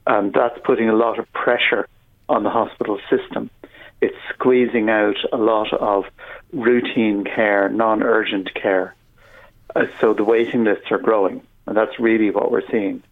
[0.06, 1.88] And that's putting a lot of pressure
[2.28, 3.50] on the hospital system
[4.04, 6.04] it's squeezing out a lot of
[6.52, 8.94] routine care, non urgent care.
[9.74, 13.02] Uh, so the waiting lists are growing, and that's really what we're seeing.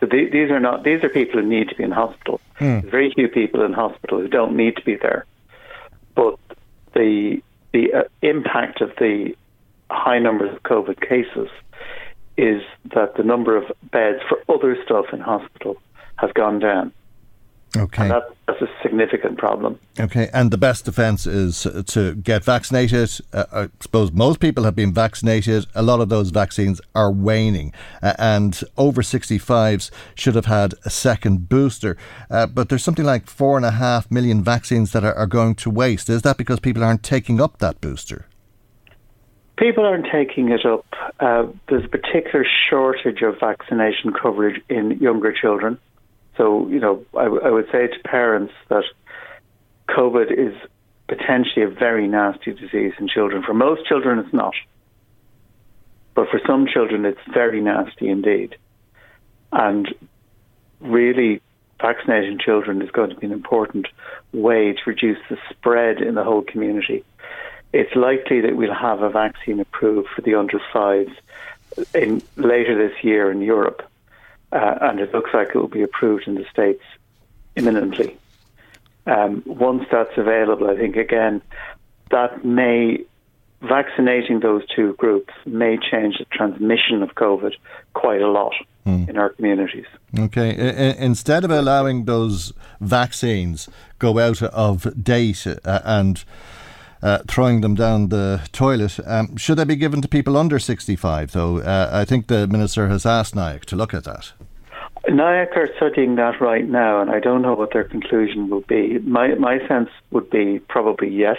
[0.00, 2.40] So th- these are not these are people who need to be in hospital.
[2.60, 2.84] Mm.
[2.90, 5.24] Very few people in hospital who don't need to be there,
[6.14, 6.38] but
[6.94, 9.34] the the uh, impact of the
[9.90, 11.48] high numbers of COVID cases
[12.36, 12.62] is
[12.94, 15.76] that the number of beds for other stuff in hospital
[16.16, 16.92] has gone down.
[17.76, 18.02] Okay.
[18.02, 19.78] And that, that's a significant problem.
[19.98, 20.28] Okay.
[20.34, 23.10] And the best defence is to get vaccinated.
[23.32, 25.66] Uh, I suppose most people have been vaccinated.
[25.74, 27.72] A lot of those vaccines are waning.
[28.02, 31.96] Uh, and over 65s should have had a second booster.
[32.30, 35.54] Uh, but there's something like four and a half million vaccines that are, are going
[35.56, 36.10] to waste.
[36.10, 38.26] Is that because people aren't taking up that booster?
[39.56, 40.86] People aren't taking it up.
[41.20, 45.78] Uh, there's a particular shortage of vaccination coverage in younger children.
[46.42, 48.82] So, you know, I, I would say to parents that
[49.88, 50.52] COVID is
[51.06, 53.44] potentially a very nasty disease in children.
[53.44, 54.54] For most children, it's not.
[56.14, 58.56] But for some children, it's very nasty indeed.
[59.52, 59.94] And
[60.80, 61.40] really
[61.80, 63.86] vaccinating children is going to be an important
[64.32, 67.04] way to reduce the spread in the whole community.
[67.72, 71.12] It's likely that we'll have a vaccine approved for the under fives
[71.94, 73.88] in later this year in Europe,
[74.52, 76.82] uh, and it looks like it will be approved in the states
[77.56, 78.16] imminently.
[79.06, 81.42] Um, once that's available, I think again
[82.10, 83.04] that may
[83.62, 87.52] vaccinating those two groups may change the transmission of COVID
[87.94, 88.52] quite a lot
[88.86, 89.08] mm.
[89.08, 89.86] in our communities.
[90.18, 96.24] Okay, I- instead of allowing those vaccines go out of date uh, and
[97.02, 98.98] uh, throwing them down the toilet.
[99.04, 101.58] Um, should they be given to people under 65, though?
[101.58, 104.32] Uh, I think the Minister has asked NIAC to look at that.
[105.08, 108.98] NIAC are studying that right now, and I don't know what their conclusion will be.
[109.00, 111.38] My, my sense would be probably yes,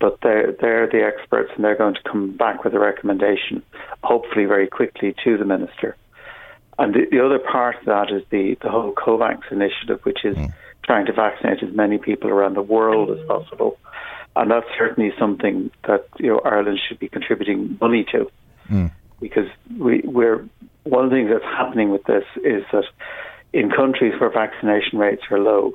[0.00, 3.62] but they're, they're the experts and they're going to come back with a recommendation,
[4.02, 5.96] hopefully very quickly, to the Minister.
[6.80, 10.36] And the, the other part of that is the, the whole COVAX initiative, which is
[10.36, 10.52] mm.
[10.82, 13.78] trying to vaccinate as many people around the world as possible
[14.38, 18.30] and that's certainly something that you know Ireland should be contributing money to,
[18.70, 18.90] mm.
[19.20, 19.48] because
[19.78, 20.48] we, we're
[20.84, 22.84] one of the things that's happening with this is that
[23.52, 25.74] in countries where vaccination rates are low,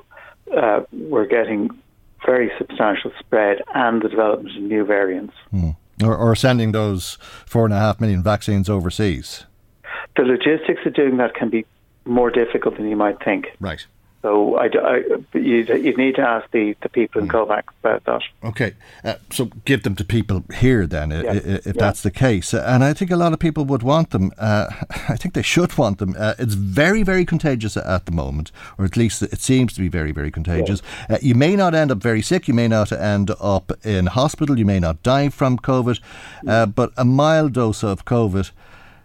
[0.56, 1.70] uh, we're getting
[2.24, 5.34] very substantial spread and the development of new variants.
[5.52, 5.76] Mm.
[6.02, 9.44] Or, or sending those four and a half million vaccines overseas.
[10.16, 11.66] The logistics of doing that can be
[12.04, 13.46] more difficult than you might think.
[13.60, 13.86] Right.
[14.24, 15.02] So I, I,
[15.34, 18.22] you, you need to ask the, the people in COVAX about that.
[18.42, 18.72] Okay,
[19.04, 21.34] uh, so give them to people here then, yeah.
[21.34, 21.72] if yeah.
[21.76, 22.54] that's the case.
[22.54, 24.32] And I think a lot of people would want them.
[24.38, 24.68] Uh,
[25.10, 26.16] I think they should want them.
[26.18, 29.88] Uh, it's very, very contagious at the moment, or at least it seems to be
[29.88, 30.80] very, very contagious.
[31.10, 31.16] Yeah.
[31.16, 32.48] Uh, you may not end up very sick.
[32.48, 34.58] You may not end up in hospital.
[34.58, 36.00] You may not die from COVID,
[36.46, 38.52] uh, but a mild dose of COVID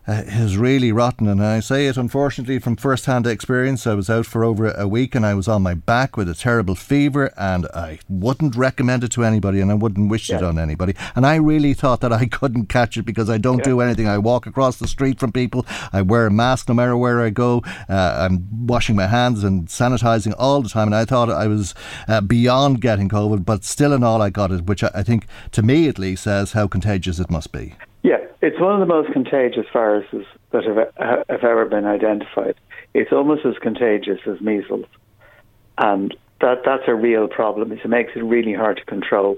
[0.09, 1.27] uh, is really rotten.
[1.27, 3.85] And I say it unfortunately from first hand experience.
[3.85, 6.33] I was out for over a week and I was on my back with a
[6.33, 10.37] terrible fever, and I wouldn't recommend it to anybody and I wouldn't wish yeah.
[10.37, 10.95] it on anybody.
[11.15, 13.65] And I really thought that I couldn't catch it because I don't yeah.
[13.65, 14.07] do anything.
[14.07, 17.29] I walk across the street from people, I wear a mask no matter where I
[17.29, 20.87] go, uh, I'm washing my hands and sanitizing all the time.
[20.87, 21.75] And I thought I was
[22.07, 25.27] uh, beyond getting COVID, but still, in all, I got it, which I, I think,
[25.51, 27.75] to me at least, says how contagious it must be.
[28.01, 30.77] Yeah, it's one of the most contagious viruses that have,
[31.29, 32.55] have ever been identified.
[32.93, 34.85] It's almost as contagious as measles,
[35.77, 37.71] and that that's a real problem.
[37.71, 39.37] It makes it really hard to control.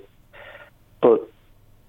[1.02, 1.28] But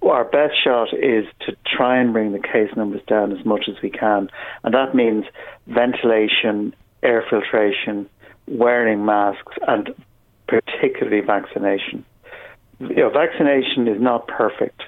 [0.03, 3.81] our best shot is to try and bring the case numbers down as much as
[3.83, 4.31] we can,
[4.65, 5.27] and that means
[5.67, 8.09] ventilation, air filtration,
[8.49, 9.95] wearing masks, and
[10.47, 12.05] particularly vaccination.
[12.81, 14.83] You know, vaccination is not perfect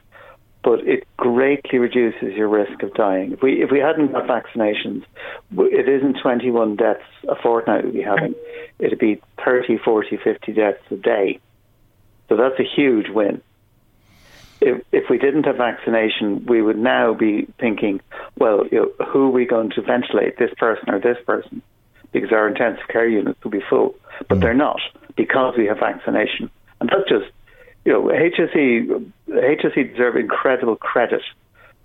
[0.64, 3.32] but it greatly reduces your risk of dying.
[3.32, 5.04] If we if we hadn't got vaccinations,
[5.52, 8.34] it isn't 21 deaths a fortnight we'd be having.
[8.78, 11.38] It'd be 30, 40, 50 deaths a day.
[12.28, 13.42] So that's a huge win.
[14.62, 18.00] If if we didn't have vaccination, we would now be thinking,
[18.38, 21.60] well, you know, who are we going to ventilate, this person or this person?
[22.10, 23.96] Because our intensive care units will be full,
[24.28, 24.40] but mm.
[24.40, 24.80] they're not
[25.16, 26.50] because we have vaccination,
[26.80, 27.30] and that's just
[27.84, 31.22] you know, HSE, HSE deserve incredible credit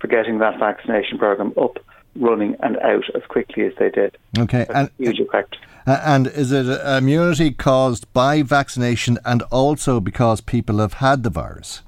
[0.00, 1.78] for getting that vaccination program up,
[2.16, 4.16] running, and out as quickly as they did.
[4.38, 5.56] Okay, That's and huge effect.
[5.86, 11.30] Uh, and is it immunity caused by vaccination and also because people have had the
[11.30, 11.82] virus?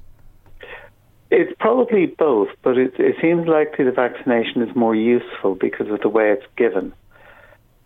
[1.31, 6.01] It's probably both, but it, it seems likely the vaccination is more useful because of
[6.01, 6.93] the way it's given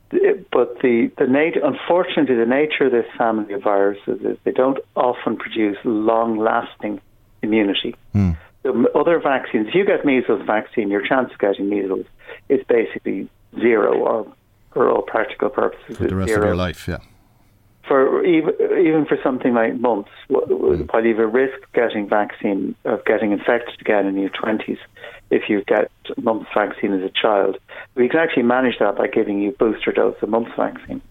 [0.09, 4.79] but the, the nat- unfortunately, the nature of this family of viruses is they don't
[4.95, 7.01] often produce long lasting
[7.41, 7.95] immunity.
[8.15, 8.37] Mm.
[8.63, 12.05] The other vaccines, if you get measles vaccine, your chance of getting measles
[12.49, 14.33] is basically zero, or
[14.73, 16.41] for all practical purposes, for the rest zero.
[16.41, 16.87] of your life.
[16.87, 16.99] Yeah
[17.87, 20.91] for even even for something like months, mm.
[20.91, 24.79] while you have a risk of getting vaccine of getting infected again in your twenties,
[25.31, 27.57] if you get mumps vaccine as a child,
[27.95, 31.01] we can actually manage that by giving you booster dose of mumps vaccine.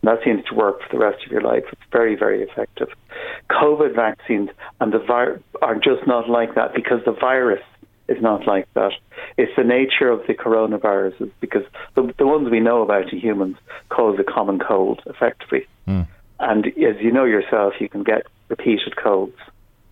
[0.00, 1.64] And that seems to work for the rest of your life.
[1.72, 2.88] It's very, very effective.
[3.50, 7.62] COVID vaccines and the vir- are just not like that because the virus
[8.06, 8.92] is not like that.
[9.36, 11.64] It's the nature of the coronaviruses because
[11.94, 13.56] the, the ones we know about in humans
[13.88, 15.66] cause a common cold, effectively.
[15.86, 16.06] Mm.
[16.40, 19.36] And as you know yourself, you can get repeated colds.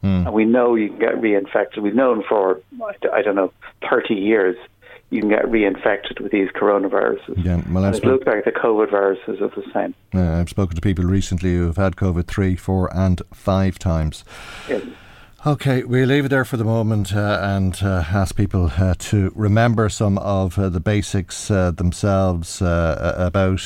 [0.02, 0.26] Mm.
[0.26, 1.78] And we know you can get reinfected.
[1.78, 2.60] We've known for,
[3.12, 3.52] I don't know,
[3.88, 4.56] 30 years
[5.10, 7.44] you can get reinfected with these coronaviruses.
[7.44, 9.94] Yeah, well, it looks like the COVID viruses are the same.
[10.12, 14.24] Uh, I've spoken to people recently who have had COVID three, four, and five times.
[15.46, 19.30] Okay, we leave it there for the moment uh, and uh, ask people uh, to
[19.36, 23.60] remember some of uh, the basics uh, themselves uh, about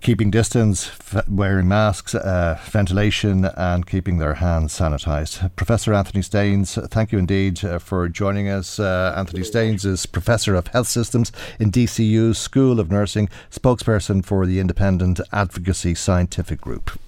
[0.00, 5.54] keeping distance, f- wearing masks, uh, ventilation, and keeping their hands sanitised.
[5.56, 8.78] Professor Anthony Staines, thank you indeed uh, for joining us.
[8.78, 14.46] Uh, Anthony Staines is Professor of Health Systems in DCU's School of Nursing, spokesperson for
[14.46, 16.98] the Independent Advocacy Scientific Group.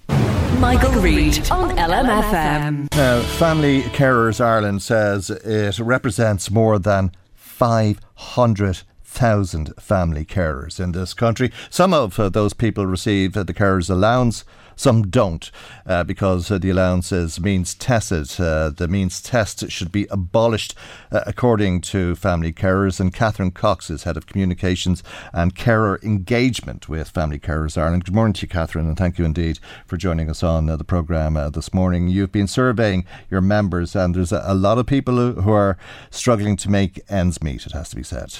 [0.59, 2.93] Michael Reade on LMFM.
[2.95, 8.83] Now, Family Carers Ireland says it represents more than 500
[9.13, 11.51] thousand family carers in this country.
[11.69, 14.43] Some of uh, those people receive uh, the carers allowance.
[14.75, 15.51] Some don't,
[15.85, 18.27] uh, because uh, the allowances means tested.
[18.39, 20.73] Uh, the means test should be abolished,
[21.11, 22.99] uh, according to family carers.
[22.99, 28.05] And Catherine Cox is head of communications and carer engagement with Family Carers Ireland.
[28.05, 31.35] Good morning to you, Catherine, and thank you indeed for joining us on the programme
[31.51, 32.07] this morning.
[32.07, 35.77] You've been surveying your members, and there's a, a lot of people who are
[36.09, 37.67] struggling to make ends meet.
[37.67, 38.39] It has to be said.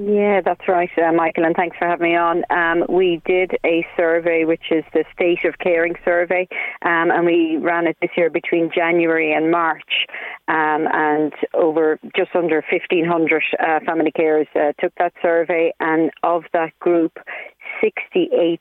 [0.00, 2.44] Yeah, that's right, uh, Michael, and thanks for having me on.
[2.50, 6.46] Um, we did a survey, which is the State of Caring survey,
[6.82, 10.06] um, and we ran it this year between January and March.
[10.46, 16.44] Um, and over just under 1,500 uh, family carers uh, took that survey, and of
[16.52, 17.18] that group,
[17.82, 18.60] 68%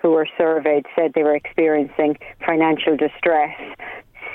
[0.00, 3.56] who were surveyed said they were experiencing financial distress.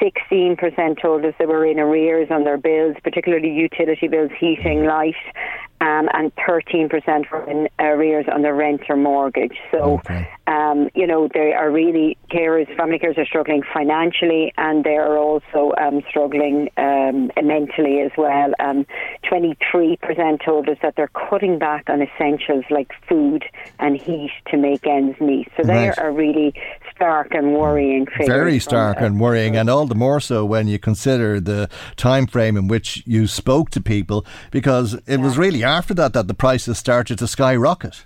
[0.01, 5.15] 16% told us they were in arrears on their bills, particularly utility bills, heating, light,
[5.79, 9.57] um, and 13% were in arrears on their rent or mortgage.
[9.71, 10.27] So, okay.
[10.47, 15.17] um, you know, they are really carers, family carers are struggling financially and they are
[15.17, 18.53] also um, struggling um, mentally as well.
[19.23, 23.43] 23% um, told us that they're cutting back on essentials like food
[23.79, 25.47] and heat to make ends meet.
[25.57, 25.99] So they right.
[25.99, 26.53] are really
[26.97, 28.27] stark and worrying figures.
[28.27, 32.57] Very stark and worrying, and all the more so when you consider the time frame
[32.57, 35.15] in which you spoke to people because it yeah.
[35.17, 38.05] was really after that that the prices started to skyrocket.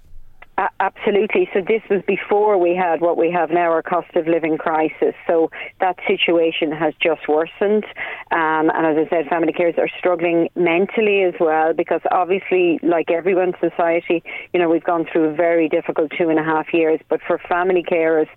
[0.80, 1.50] Absolutely.
[1.54, 5.16] So this was before we had what we have now, our cost of living crisis.
[5.26, 5.50] So
[5.80, 7.86] that situation has just worsened.
[8.32, 13.10] Um, and as I said, family carers are struggling mentally as well because obviously, like
[13.10, 16.74] everyone in society, you know, we've gone through a very difficult two and a half
[16.74, 17.00] years.
[17.10, 18.28] But for family carers,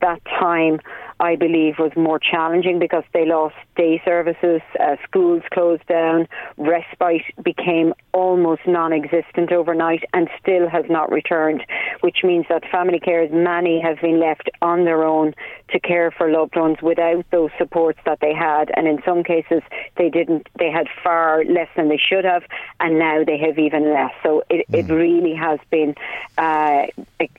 [0.00, 0.78] that time
[1.22, 7.22] I believe, was more challenging because they lost day services, uh, schools closed down, respite
[7.44, 11.62] became almost non existent overnight and still has not returned,
[12.00, 15.32] which means that family carers, many have been left on their own
[15.70, 18.72] to care for loved ones without those supports that they had.
[18.76, 19.62] And in some cases,
[19.96, 22.42] they didn't, they had far less than they should have,
[22.80, 24.10] and now they have even less.
[24.24, 24.78] So it, mm.
[24.78, 25.94] it really has been
[26.36, 26.86] uh,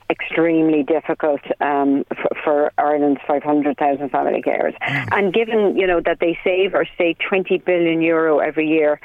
[0.08, 4.76] extremely difficult um, for, for Ireland's 500 100,000 family carers.
[4.78, 5.08] Mm.
[5.12, 9.00] And given, you know, that they save or say 20 billion euro every year,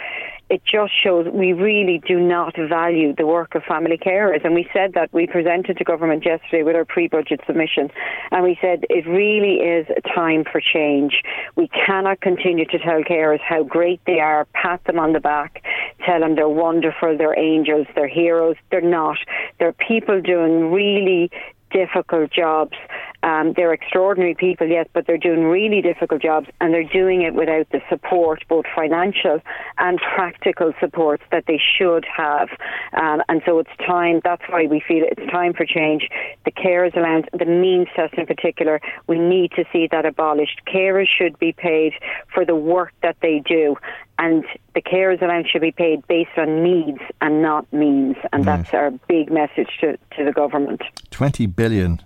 [0.50, 4.44] it just shows we really do not value the work of family carers.
[4.44, 7.92] And we said that we presented to government yesterday with our pre-budget submission,
[8.32, 11.22] and we said it really is a time for change.
[11.56, 15.64] We cannot continue to tell carers how great they are, pat them on the back,
[16.04, 18.56] tell them they're wonderful, they're angels, they're heroes.
[18.72, 19.18] They're not.
[19.60, 21.30] They're people doing really
[21.72, 22.76] difficult jobs.
[23.22, 27.34] Um, they're extraordinary people, yes, but they're doing really difficult jobs and they're doing it
[27.34, 29.42] without the support, both financial
[29.78, 32.50] and practical supports that they should have.
[32.94, 36.08] Um, and so it's time, that's why we feel it's time for change.
[36.46, 40.62] The carers allowance, the means test in particular, we need to see that abolished.
[40.66, 41.94] Carers should be paid
[42.34, 43.76] for the work that they do
[44.20, 44.44] and
[44.76, 48.92] the carers allowance should be paid based on needs and not means, and that's our
[49.08, 50.82] big message to, to the government.
[51.12, 52.02] 20 billion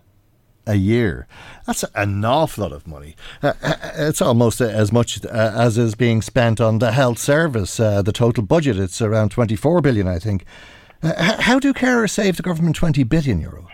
[0.66, 1.28] a year.
[1.66, 3.16] That's an awful lot of money.
[3.42, 7.80] Uh, uh it's almost as much uh, as is being spent on the health service.
[7.80, 10.46] Uh, the total budget, it's around 24 billion, I think.
[11.02, 13.68] Uh, how do carers save the government 20 billion euro?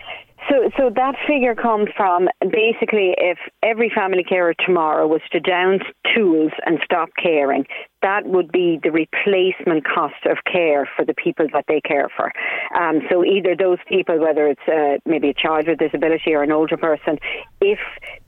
[0.48, 5.78] So, so that figure comes from basically if every family carer tomorrow was to down
[6.14, 7.66] tools and stop caring,
[8.02, 12.32] that would be the replacement cost of care for the people that they care for.
[12.78, 16.52] Um, so either those people, whether it's uh, maybe a child with disability or an
[16.52, 17.18] older person,
[17.60, 17.78] if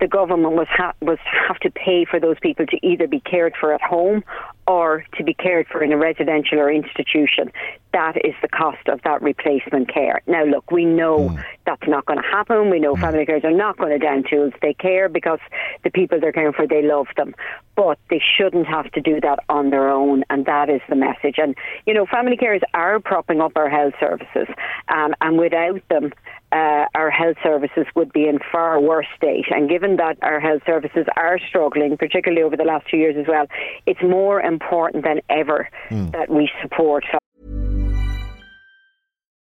[0.00, 1.18] the government was ha- was
[1.48, 4.22] have to pay for those people to either be cared for at home
[4.66, 7.50] or to be cared for in a residential or institution,
[7.92, 10.22] that is the cost of that replacement care.
[10.26, 11.44] Now, look, we know mm.
[11.66, 12.70] that's not going to happen.
[12.70, 13.00] We know mm.
[13.00, 14.52] family carers are not going to down tools.
[14.62, 15.40] They care because
[15.84, 17.34] the people they're caring for, they love them.
[17.74, 21.36] But they shouldn't have to do that on their own, and that is the message.
[21.38, 21.54] And,
[21.86, 24.48] you know, family carers are propping up our health services,
[24.88, 26.12] um, and without them,
[26.52, 29.46] uh, our health services would be in far worse state.
[29.50, 33.26] And given that our health services are struggling, particularly over the last two years as
[33.28, 33.46] well,
[33.86, 36.12] it's more important than ever mm.
[36.12, 37.04] that we support.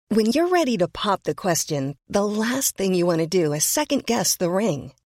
[0.10, 3.64] When you're ready to pop the question, the last thing you want to do is
[3.64, 4.94] second guess the ring.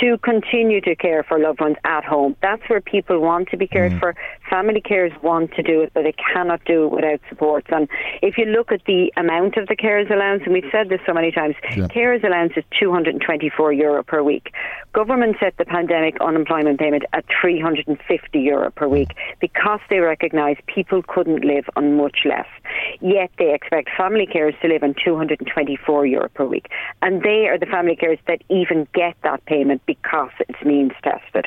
[0.00, 2.36] to continue to care for loved ones at home.
[2.42, 4.00] That's where people want to be cared mm.
[4.00, 4.14] for.
[4.48, 7.64] Family carers want to do it, but they cannot do it without support.
[7.68, 7.88] And
[8.22, 11.12] if you look at the amount of the carers allowance, and we've said this so
[11.12, 11.86] many times, yeah.
[11.88, 14.52] carers allowance is 224 euro per week.
[14.92, 21.02] Government set the pandemic unemployment payment at 350 euro per week because they recognise people
[21.02, 22.46] couldn't live on much less.
[23.00, 26.68] Yet they expect family carers to live on 224 euro per week.
[27.00, 31.46] And they are the family carers that even get that payment because it's means tested.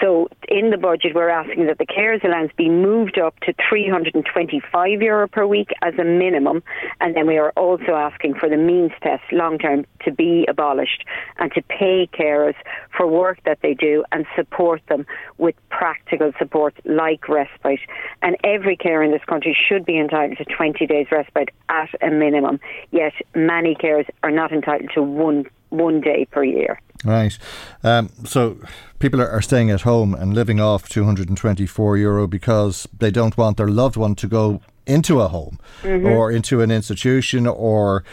[0.00, 5.02] So in the budget, we're asking that the carers allowance be moved up to 325
[5.02, 6.62] euro per week as a minimum,
[7.00, 11.04] and then we are also asking for the means test long term to be abolished
[11.38, 12.54] and to pay carers
[12.96, 15.06] for work that they do and support them
[15.38, 17.80] with practical support like respite.
[18.22, 22.10] And every carer in this country should be entitled to 20 days respite at a
[22.10, 22.60] minimum.
[22.90, 25.46] Yet many carers are not entitled to one
[25.76, 26.80] one day per year.
[27.04, 27.36] Right.
[27.82, 28.56] Um, so
[28.98, 33.58] people are, are, staying at home and living off 224 euro because they don't want
[33.58, 36.06] their loved one to go into a home mm-hmm.
[36.06, 38.04] or into an institution or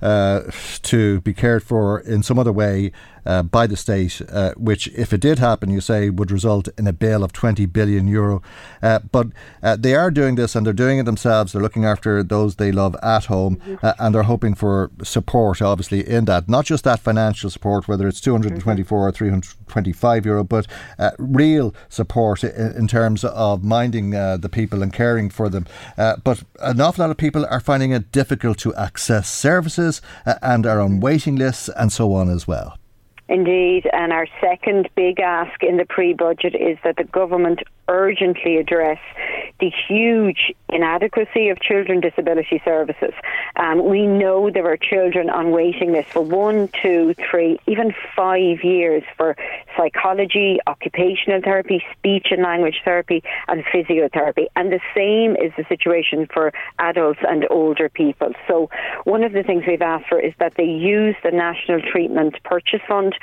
[0.00, 2.92] to be cared for in some other way
[3.28, 6.86] uh, by the state, uh, which, if it did happen, you say would result in
[6.86, 8.40] a bill of 20 billion euro.
[8.82, 9.26] Uh, but
[9.62, 11.52] uh, they are doing this and they're doing it themselves.
[11.52, 13.60] They're looking after those they love at home.
[13.82, 16.48] Uh, and they're hoping for support, obviously, in that.
[16.48, 19.08] Not just that financial support, whether it's 224 mm-hmm.
[19.08, 20.66] or 325 euro, but
[21.18, 25.66] real support in, in, terms of minding the people and caring for them.
[25.96, 29.87] but an awful lot of people are finding it difficult to access services
[30.26, 32.76] Uh, and are on waiting lists and so on as well.
[33.28, 38.56] Indeed, and our second big ask in the pre budget is that the government urgently
[38.58, 38.98] address
[39.60, 43.12] the huge inadequacy of children disability services.
[43.56, 48.62] Um, we know there are children on waiting lists for one, two, three, even five
[48.62, 49.36] years for
[49.76, 54.46] psychology, occupational therapy, speech and language therapy, and physiotherapy.
[54.54, 58.32] And the same is the situation for adults and older people.
[58.46, 58.70] So,
[59.04, 62.80] one of the things we've asked for is that they use the National Treatment Purchase
[62.86, 63.14] Fund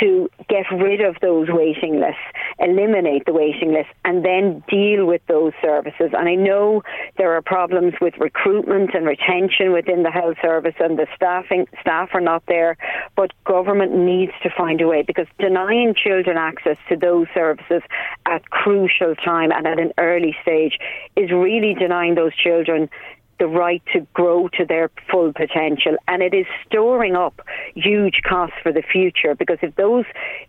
[0.00, 2.20] to get rid of those waiting lists,
[2.58, 6.10] eliminate the waiting lists, and then deal with those services.
[6.16, 6.82] And I know
[7.16, 12.10] there are problems with recruitment and retention within the health service, and the staffing staff
[12.12, 12.76] are not there.
[13.16, 17.82] But government needs to find a way because denying children access to those services
[18.26, 20.78] at crucial time and at an early stage
[21.16, 22.90] is really denying those children
[23.38, 25.96] the right to grow to their full potential.
[26.08, 27.40] And it is storing up
[27.74, 30.04] huge costs for the future because if those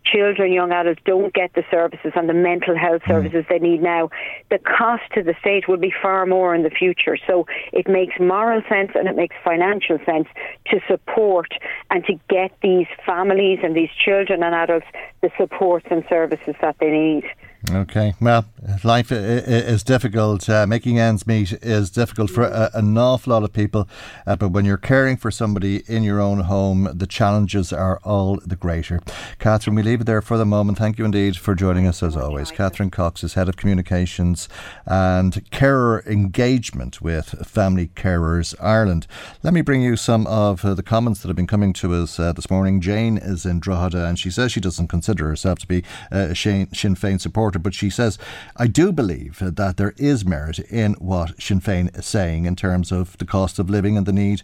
[0.05, 3.07] children, young adults don't get the services and the mental health mm.
[3.07, 3.49] services mm.
[3.49, 4.09] they need now,
[4.49, 7.17] the cost to the state will be far more in the future.
[7.27, 10.27] So it makes moral sense and it makes financial sense
[10.67, 11.51] to support
[11.89, 14.87] and to get these families and these children and adults
[15.21, 17.23] the supports and services that they need.
[17.71, 18.45] Okay, well,
[18.83, 20.47] life is difficult.
[20.47, 23.87] Uh, making ends meet is difficult for a, an awful lot of people.
[24.27, 28.39] Uh, but when you're caring for somebody in your own home, the challenges are all
[28.45, 29.01] the greater.
[29.39, 30.77] Catherine, we leave it there for the moment.
[30.77, 32.51] Thank you indeed for joining us as always.
[32.51, 34.47] Catherine Cox is Head of Communications
[34.85, 39.07] and Carer Engagement with Family Carers Ireland.
[39.41, 42.19] Let me bring you some of uh, the comments that have been coming to us
[42.19, 42.79] uh, this morning.
[42.79, 46.67] Jane is in Drogheda and she says she doesn't consider herself to be a Sinn
[46.67, 48.17] Féin supporter supporter, but she says,
[48.57, 52.91] I do believe that there is merit in what Sinn Féin is saying in terms
[52.91, 54.43] of the cost of living and the need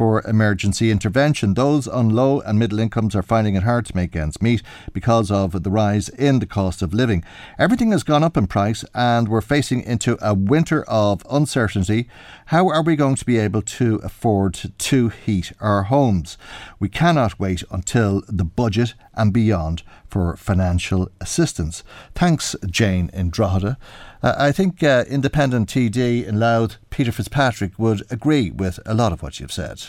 [0.00, 1.52] for emergency intervention.
[1.52, 4.62] Those on low and middle incomes are finding it hard to make ends meet
[4.94, 7.22] because of the rise in the cost of living.
[7.58, 12.08] Everything has gone up in price and we're facing into a winter of uncertainty.
[12.46, 16.38] How are we going to be able to afford to heat our homes?
[16.78, 21.84] We cannot wait until the budget and beyond for financial assistance.
[22.14, 23.76] Thanks, Jane in.
[24.22, 29.12] Uh, I think uh, independent TD in Louth, Peter Fitzpatrick, would agree with a lot
[29.12, 29.82] of what you've said.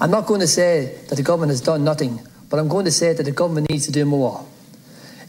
[0.00, 2.18] I'm not going to say that the government has done nothing,
[2.50, 4.44] but I'm going to say that the government needs to do more.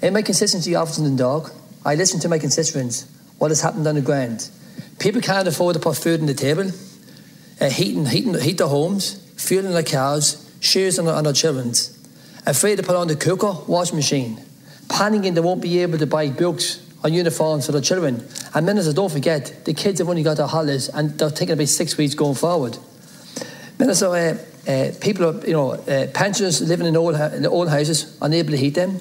[0.02, 1.54] In my constituency office in Dundalk,
[1.86, 3.06] I listen to my constituents,
[3.38, 4.50] what has happened on the ground.
[4.98, 6.72] People can't afford to put food on the table,
[7.62, 11.96] uh, heating, heating, heat their homes, fueling their cars, shoes on, on their children's,
[12.48, 14.42] afraid to put on the cooker, washing machine,
[14.88, 18.94] panicking they won't be able to buy books or uniforms for the children and ministers,
[18.94, 22.16] don't forget, the kids have only got their holidays and they're taking about six weeks
[22.16, 22.78] going forward.
[23.78, 24.38] Minister, uh,
[24.68, 28.58] uh, people, are, you know, uh, pensioners living in old, in old houses, unable to
[28.58, 29.00] heat them.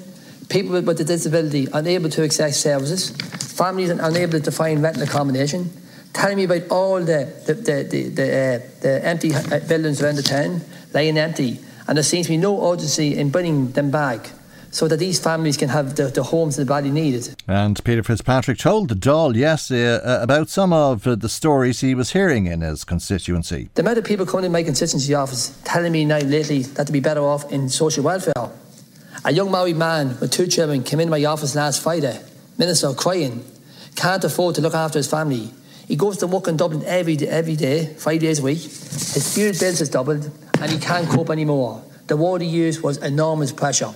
[0.48, 3.10] People with, with a disability, unable to access services.
[3.56, 5.70] Families unable to find rental accommodation.
[6.12, 10.16] Telling me about all the, the, the, the, the, uh, the empty uh, buildings around
[10.16, 10.60] the town,
[10.92, 11.58] lying empty.
[11.88, 14.30] And there seems to be no urgency in bringing them back
[14.70, 17.34] so that these families can have the, the homes that badly needed.
[17.48, 21.94] And Peter Fitzpatrick told the Dáil yesterday uh, about some of uh, the stories he
[21.94, 23.70] was hearing in his constituency.
[23.74, 26.92] The amount of people coming in my constituency office telling me now lately that to
[26.92, 28.50] be better off in social welfare.
[29.24, 32.20] A young married man with two children came into my office last Friday,
[32.58, 33.44] minister crying,
[33.96, 35.50] can't afford to look after his family.
[35.88, 38.58] He goes to work in Dublin every day, every day, five days a week.
[38.58, 41.82] His fuel bills has doubled, and he can't cope anymore.
[42.08, 43.94] The word he used was enormous pressure.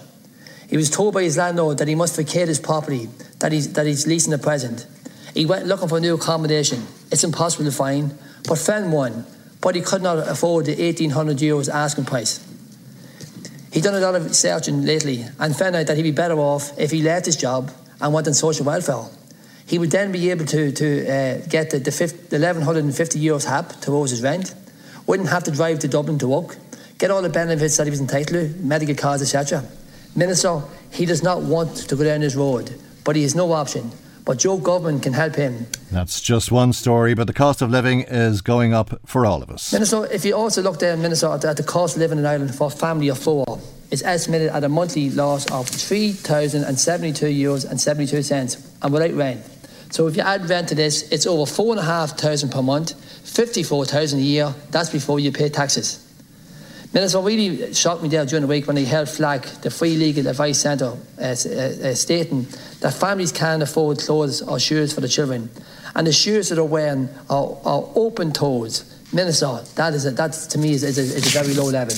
[0.70, 3.08] He was told by his landlord that he must vacate his property
[3.40, 4.86] that he's, that he's leasing at present.
[5.34, 6.86] He went looking for new accommodation.
[7.10, 8.16] It's impossible to find,
[8.46, 9.26] but found one,
[9.60, 12.46] but he could not afford the 1800 euros asking price.
[13.72, 16.78] He'd done a lot of searching lately and found out that he'd be better off
[16.78, 19.04] if he left his job and went on social welfare.
[19.66, 23.44] He would then be able to, to uh, get the, the, 50, the 1150 euros
[23.44, 24.54] HAP towards his rent,
[25.06, 26.56] wouldn't have to drive to Dublin to work,
[26.98, 29.64] get all the benefits that he was entitled to, medical cards, etc.
[30.16, 33.90] Minister, he does not want to go down this road, but he has no option.
[34.24, 35.66] But Joe Government can help him.
[35.90, 39.50] That's just one story, but the cost of living is going up for all of
[39.50, 39.72] us.
[39.72, 42.66] Minister, if you also look there, Minister, at the cost of living in Ireland for
[42.66, 43.58] a family of four,
[43.90, 49.44] it's estimated at a monthly loss of 3,072 euros and 72 cents, and without rent.
[49.90, 52.94] So if you add rent to this, it's over 4,500 per month,
[53.28, 54.54] 54,000 a year.
[54.70, 56.06] That's before you pay taxes.
[56.93, 60.26] Minister, really shocked me there during the week when they held FLAC the Free Legal
[60.26, 61.34] Advice Centre, uh, uh, uh,
[61.95, 62.47] stating
[62.80, 65.51] that families can't afford clothes or shoes for the children.
[65.95, 68.84] And the shoes that are wearing are, are open toes.
[69.12, 71.95] Minister, that is a, that to me is, is, a, is a very low level.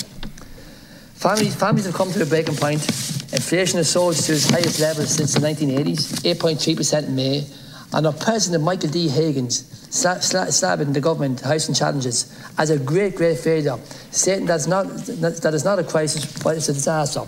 [1.14, 2.82] Families, families have come to a breaking point.
[3.32, 7.46] Inflation has soared to its highest level since the 1980s, 8.3% in May.
[7.94, 9.08] And our President, Michael D.
[9.08, 13.78] Higgins, slabbing the government, housing challenges, as a great, great failure,
[14.10, 17.20] saying that it's not, that it's not a crisis, but it's a disaster.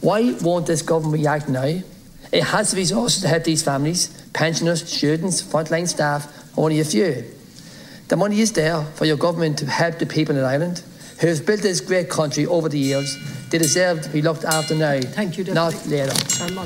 [0.00, 1.80] Why won't this government react now?
[2.30, 7.24] It has the resources to help these families, pensioners, students, frontline staff, only a few.
[8.08, 10.82] The money is there for your government to help the people in Ireland
[11.20, 13.16] who have built this great country over the years
[13.50, 16.12] they deserve to be looked after now, Thank you, not later.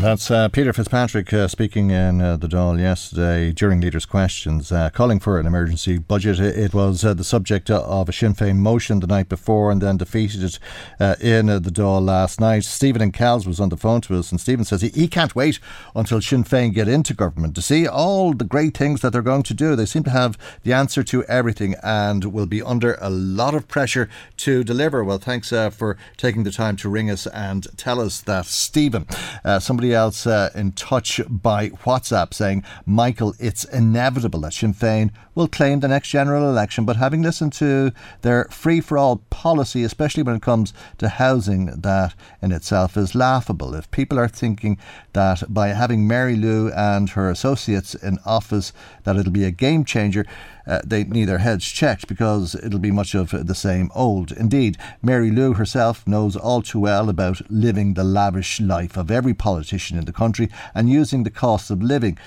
[0.00, 4.90] That's uh, Peter Fitzpatrick uh, speaking in uh, the Dáil yesterday during Leaders' Questions, uh,
[4.90, 6.40] calling for an emergency budget.
[6.40, 9.96] It, was uh, the subject of a Sinn Féin motion the night before and then
[9.96, 10.58] defeated it
[11.00, 12.64] uh, in the Dáil last night.
[12.64, 15.34] Stephen and Kells was on the phone to us, and Stephen says he, he can't
[15.34, 15.58] wait
[15.94, 19.42] until Sinn Féin get into government to see all the great things that they're going
[19.44, 19.74] to do.
[19.76, 23.68] They seem to have the answer to everything and will be under a lot of
[23.68, 24.08] pressure
[24.38, 25.02] to deliver.
[25.04, 28.46] Well, thanks for taking the time to ring us and tell us that.
[28.46, 29.06] Stephen,
[29.44, 35.10] uh, somebody else uh, in touch by WhatsApp saying, Michael, it's inevitable that Sinn Féin
[35.38, 39.84] will claim the next general election, but having listened to their free for all policy,
[39.84, 42.12] especially when it comes to housing, that
[42.42, 43.72] in itself is laughable.
[43.72, 44.78] If people are thinking
[45.12, 48.72] that by having Mary Lou and her associates in office,
[49.04, 50.26] that it'll be a game changer,
[50.66, 54.32] uh, they need their heads checked because it'll be much of the same old.
[54.32, 59.34] Indeed, Mary Lou herself knows all too well about living the lavish life of every
[59.34, 62.18] politician in the country and using the cost of living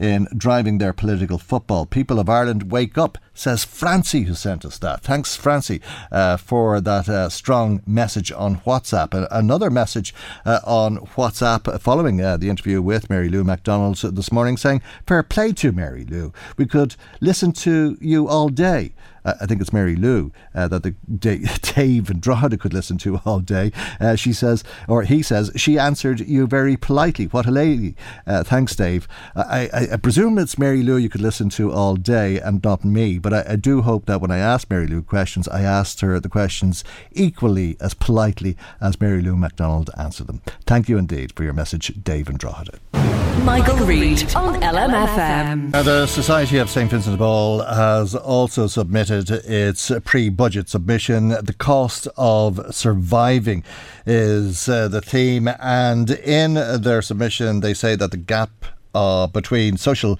[0.00, 1.84] in driving their political football.
[1.84, 5.02] People of Ireland, wake up, says Francie, who sent us that.
[5.02, 9.28] Thanks, Francie, uh, for that uh, strong message on WhatsApp.
[9.30, 10.14] another message
[10.46, 15.22] uh, on WhatsApp following uh, the interview with Mary Lou McDonald this morning saying, Fair
[15.22, 16.32] play to Mary Lou.
[16.56, 18.94] We could listen to you all day
[19.24, 23.20] uh, I think it's Mary Lou, uh, that the Dave and Drogheda could listen to
[23.24, 23.72] all day.
[24.00, 27.26] Uh, she says, or he says, she answered you very politely.
[27.26, 27.94] What a lady.
[28.26, 29.06] Uh, thanks, Dave.
[29.34, 32.84] I, I, I, presume it's Mary Lou you could listen to all day and not
[32.84, 36.00] me, but I, I do hope that when I asked Mary Lou questions, I asked
[36.00, 40.42] her the questions equally as politely as Mary Lou McDonald answered them.
[40.66, 42.78] Thank you indeed for your message, Dave and Drogheda.
[43.44, 45.72] Michael, Reade on LMFM.
[45.72, 51.28] the Society of St Vincent de Paul has also submitted its pre-budget submission.
[51.28, 53.64] The cost of surviving
[54.06, 59.76] is uh, the theme, and in their submission, they say that the gap uh, between
[59.76, 60.18] social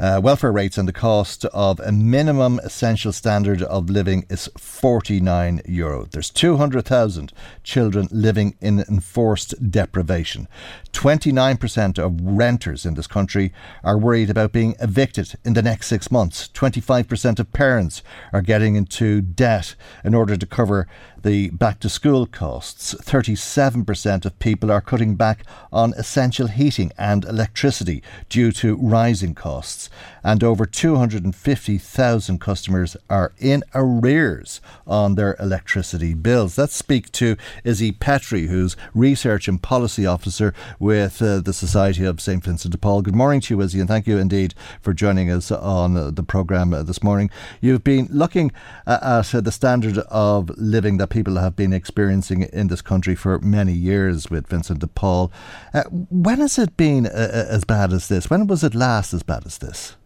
[0.00, 5.60] uh, welfare rates and the cost of a minimum essential standard of living is 49
[5.66, 6.06] euro.
[6.10, 7.32] There's 200,000
[7.62, 10.48] children living in enforced deprivation.
[10.92, 13.52] 29% of renters in this country
[13.84, 16.48] are worried about being evicted in the next six months.
[16.54, 19.74] 25% of parents are getting into debt
[20.04, 20.86] in order to cover
[21.22, 22.94] the back to school costs.
[22.94, 29.90] 37% of people are cutting back on essential heating and electricity due to rising costs.
[30.22, 36.58] And over 250,000 customers are in arrears on their electricity bills.
[36.58, 42.20] Let's speak to Izzy Petrie, who's Research and Policy Officer with uh, the Society of
[42.20, 42.42] St.
[42.42, 43.02] Vincent de Paul.
[43.02, 46.22] Good morning to you, Izzy, and thank you indeed for joining us on uh, the
[46.22, 47.30] programme uh, this morning.
[47.60, 48.50] You've been looking
[48.86, 53.38] uh, at the standard of living that people have been experiencing in this country for
[53.40, 55.30] many years with Vincent de Paul.
[55.74, 58.30] Uh, when has it been uh, as bad as this?
[58.30, 59.96] When was it last as bad as this?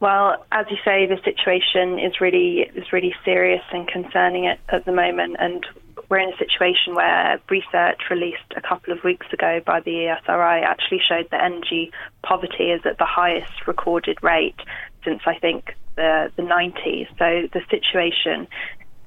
[0.00, 4.84] Well, as you say, the situation is really is really serious and concerning at, at
[4.84, 5.64] the moment, and
[6.12, 10.62] we're in a situation where research released a couple of weeks ago by the ESRI
[10.62, 11.90] actually showed that energy
[12.22, 14.60] poverty is at the highest recorded rate
[15.06, 17.08] since I think the the 90s.
[17.18, 18.46] So the situation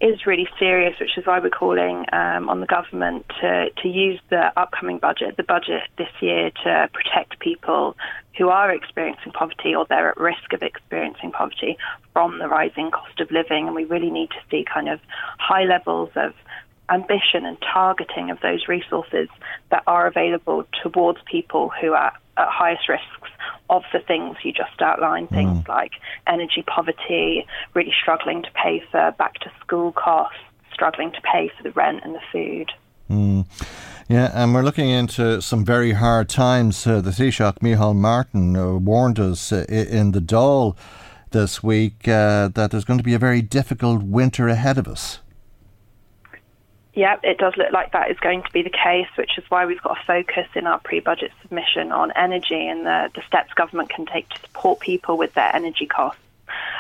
[0.01, 4.19] is really serious, which is why we're calling um, on the government to, to use
[4.31, 7.95] the upcoming budget, the budget this year, to protect people
[8.35, 11.77] who are experiencing poverty or they're at risk of experiencing poverty
[12.13, 13.67] from the rising cost of living.
[13.67, 14.99] And we really need to see kind of
[15.37, 16.33] high levels of
[16.89, 19.27] ambition and targeting of those resources
[19.71, 23.29] that are available towards people who are at highest risks
[23.69, 25.67] of the things you just outlined, things mm.
[25.67, 25.93] like
[26.27, 30.37] energy poverty, really struggling to pay for back to school costs,
[30.73, 32.71] struggling to pay for the rent and the food.
[33.09, 33.45] Mm.
[34.07, 36.85] Yeah, and we're looking into some very hard times.
[36.85, 40.75] Uh, the Taoiseach, Micheál Martin, uh, warned us uh, in the Dáil
[41.31, 45.19] this week uh, that there's going to be a very difficult winter ahead of us.
[46.95, 49.65] Yeah, it does look like that is going to be the case, which is why
[49.65, 53.89] we've got a focus in our pre-budget submission on energy and the, the steps government
[53.89, 56.21] can take to support people with their energy costs.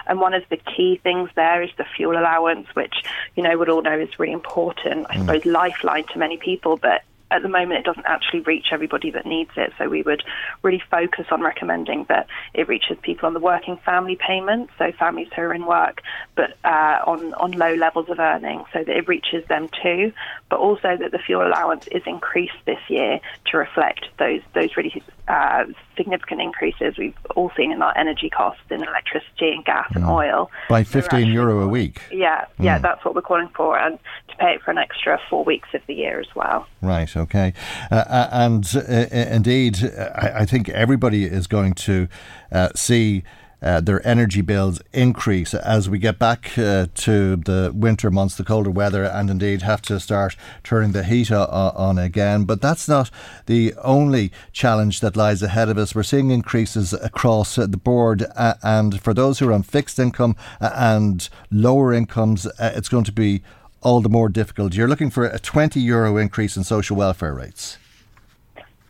[0.07, 3.03] And one of the key things there is the fuel allowance, which,
[3.35, 5.19] you know, we all know is really important, I mm.
[5.19, 9.25] suppose, lifeline to many people, but at the moment, it doesn't actually reach everybody that
[9.25, 9.73] needs it.
[9.77, 10.23] So we would
[10.61, 15.29] really focus on recommending that it reaches people on the working family payment, so families
[15.35, 16.01] who are in work
[16.35, 20.13] but uh, on on low levels of earning, so that it reaches them too.
[20.49, 25.01] But also that the fuel allowance is increased this year to reflect those those really
[25.27, 25.65] uh,
[25.97, 30.49] significant increases we've all seen in our energy costs in electricity and gas and oil.
[30.69, 32.01] By 15 euro a week.
[32.11, 32.81] Yeah, yeah, mm.
[32.81, 35.81] that's what we're calling for, and to pay it for an extra four weeks of
[35.87, 36.67] the year as well.
[36.81, 37.53] Right, okay.
[37.91, 42.07] Uh, uh and uh, indeed, I, I, think everybody is going to
[42.51, 43.23] uh, see
[43.61, 48.43] uh, their energy bills increase as we get back uh, to the winter months, the
[48.43, 51.45] colder weather, and indeed have to start turning the heat o-
[51.75, 52.43] on again.
[52.45, 53.09] But that's not
[53.45, 55.95] the only challenge that lies ahead of us.
[55.95, 60.35] We're seeing increases across the board, uh, and for those who are on fixed income
[60.59, 63.41] and lower incomes, uh, it's going to be
[63.81, 64.73] all the more difficult.
[64.73, 67.77] You're looking for a 20 euro increase in social welfare rates.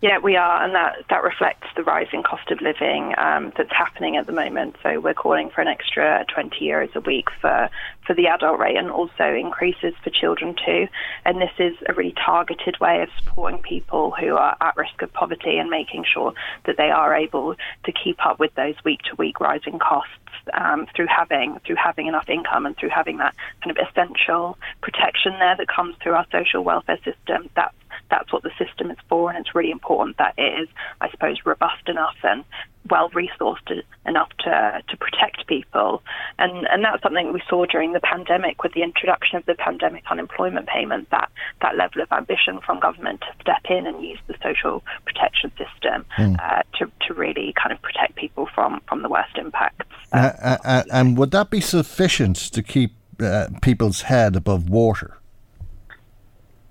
[0.05, 4.17] Yeah, we are, and that, that reflects the rising cost of living um, that's happening
[4.17, 4.75] at the moment.
[4.83, 7.71] So we're calling for an extra 20 euros a week for,
[8.05, 10.87] for the adult rate and also increases for children too.
[11.25, 15.11] And this is a really targeted way of supporting people who are at risk of
[15.11, 16.35] poverty and making sure
[16.67, 20.11] that they are able to keep up with those week to week rising costs.
[20.53, 23.33] Um, through having through having enough income and through having that
[23.63, 27.73] kind of essential protection there that comes through our social welfare system, that's
[28.09, 30.69] that's what the system is for, and it's really important that it is,
[31.01, 32.43] I suppose, robust enough and
[32.89, 36.03] well resourced enough to to protect people,
[36.37, 40.03] and and that's something we saw during the pandemic with the introduction of the pandemic
[40.09, 41.09] unemployment payment.
[41.09, 41.29] That
[41.61, 46.05] that level of ambition from government to step in and use the social protection system
[46.17, 46.39] mm.
[46.39, 49.85] uh, to to really kind of protect people from from the worst impacts.
[50.11, 55.17] Uh, uh, uh and would that be sufficient to keep uh, people's head above water?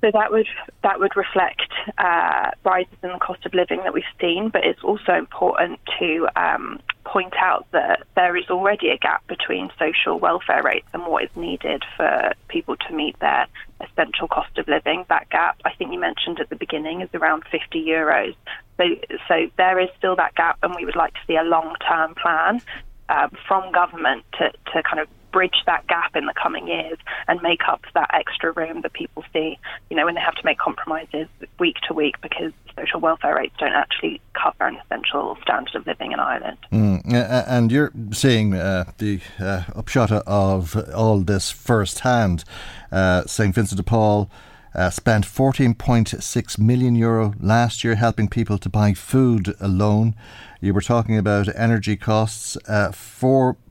[0.04, 0.48] So that would
[0.82, 4.84] that would reflect uh, rises in the cost of living that we've seen, but it's
[4.84, 10.62] also important to um, point out that there is already a gap between social welfare
[10.62, 13.46] rates and what is needed for people to meet their
[13.80, 15.06] essential cost of living.
[15.08, 18.34] That gap, I think you mentioned at the beginning, is around 50 euros.
[18.76, 18.84] So,
[19.26, 22.60] so there is still that gap, and we would like to see a long-term plan
[23.08, 27.42] um, from government to, to kind of bridge that gap in the coming years and
[27.42, 29.58] make up that extra room that people see,
[29.90, 31.26] you know, when they have to make compromises
[31.58, 36.12] week to week because social welfare rates don't actually cover an essential standard of living
[36.12, 36.58] in Ireland.
[36.70, 37.02] Mm,
[37.48, 42.44] and you're seeing uh, the uh, upshot of all this firsthand.
[42.92, 43.52] Uh, St.
[43.52, 44.30] Vincent de Paul.
[44.76, 50.16] Uh, spent 14.6 million euro last year helping people to buy food alone.
[50.60, 52.90] You were talking about energy costs, uh,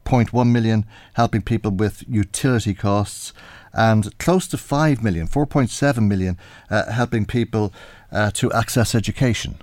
[0.06, 3.34] 4.1 million helping people with utility costs,
[3.74, 6.38] and close to 5 million, 4.7 million
[6.70, 7.74] uh, helping people
[8.12, 9.58] uh, to access education.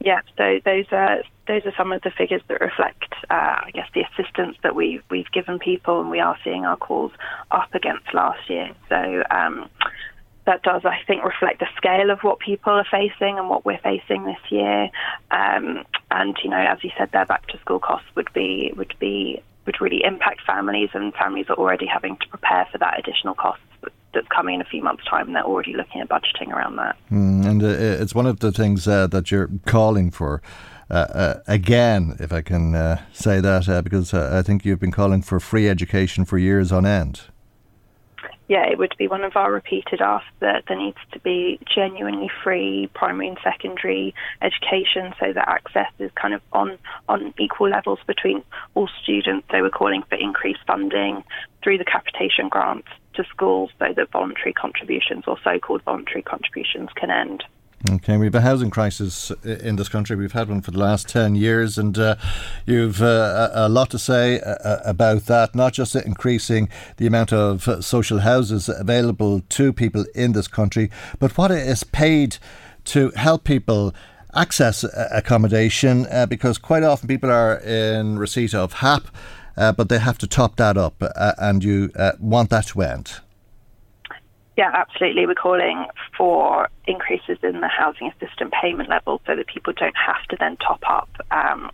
[0.00, 3.88] Yeah, so those are those are some of the figures that reflect, uh, I guess,
[3.94, 7.10] the assistance that we we've given people, and we are seeing our calls
[7.50, 8.70] up against last year.
[8.88, 9.68] So um,
[10.48, 13.78] that does, I think, reflect the scale of what people are facing and what we're
[13.78, 14.84] facing this year.
[15.30, 18.94] Um, and you know, as you said, their back to school costs would be would
[18.98, 23.34] be would really impact families, and families are already having to prepare for that additional
[23.34, 23.60] cost
[24.14, 26.96] that's coming in a few months' time, and they're already looking at budgeting around that.
[27.12, 27.66] Mm, and uh,
[28.02, 30.40] it's one of the things uh, that you're calling for.
[30.90, 34.92] Uh, uh again, if I can uh, say that, uh, because I think you've been
[34.92, 37.24] calling for free education for years on end
[38.48, 42.30] yeah, it would be one of our repeated asks that there needs to be genuinely
[42.42, 46.78] free primary and secondary education so that access is kind of on,
[47.10, 48.42] on equal levels between
[48.74, 49.46] all students.
[49.50, 51.24] So we're calling for increased funding
[51.62, 56.88] through the capitation grants to schools so that voluntary contributions or so called voluntary contributions
[56.96, 57.44] can end.
[57.88, 60.16] Okay, we have a housing crisis in this country.
[60.16, 62.16] We've had one for the last 10 years, and uh,
[62.66, 67.32] you've uh, a lot to say uh, uh, about that, not just increasing the amount
[67.32, 72.38] of social houses available to people in this country, but what is paid
[72.86, 73.94] to help people
[74.34, 79.06] access uh, accommodation, uh, because quite often people are in receipt of HAP,
[79.54, 81.00] but they have to top that up,
[81.38, 83.20] and you want that to end.
[84.58, 85.24] Yeah, absolutely.
[85.24, 85.86] We're calling
[86.16, 90.56] for increases in the housing assistance payment level so that people don't have to then
[90.56, 91.70] top up um,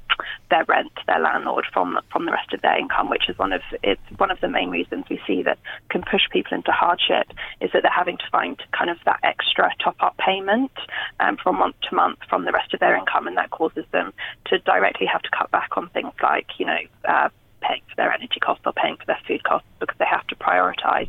[0.50, 3.54] their rent to their landlord from from the rest of their income, which is one
[3.54, 5.58] of it's one of the main reasons we see that
[5.88, 7.26] can push people into hardship
[7.62, 10.72] is that they're having to find kind of that extra top up payment
[11.20, 14.12] um, from month to month from the rest of their income, and that causes them
[14.44, 16.80] to directly have to cut back on things like you know.
[17.08, 17.30] Uh,
[17.62, 20.36] paying for their energy costs or paying for their food costs because they have to
[20.36, 21.08] prioritise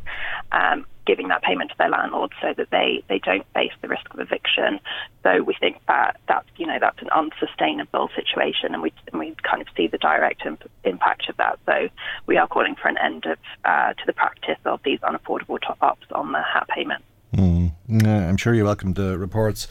[0.53, 4.13] um, giving that payment to their landlord so that they, they don't face the risk
[4.13, 4.79] of eviction.
[5.23, 9.35] So we think that that's you know that's an unsustainable situation, and we and we
[9.43, 11.59] kind of see the direct imp- impact of that.
[11.65, 11.89] So
[12.25, 15.77] we are calling for an end of uh, to the practice of these unaffordable top
[15.81, 17.03] ups on the HAP payment.
[17.35, 17.71] Mm.
[18.05, 19.67] I'm sure you welcomed the reports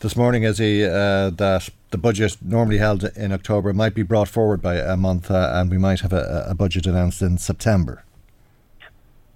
[0.00, 4.62] this morning, he uh, that the budget normally held in October might be brought forward
[4.62, 8.04] by a month, uh, and we might have a, a budget announced in September.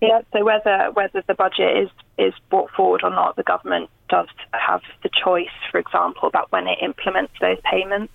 [0.02, 1.88] Yeah, so whether whether the budget is
[2.18, 6.66] is brought forward or not, the government does have the choice, for example, about when
[6.66, 8.12] it implements those payments.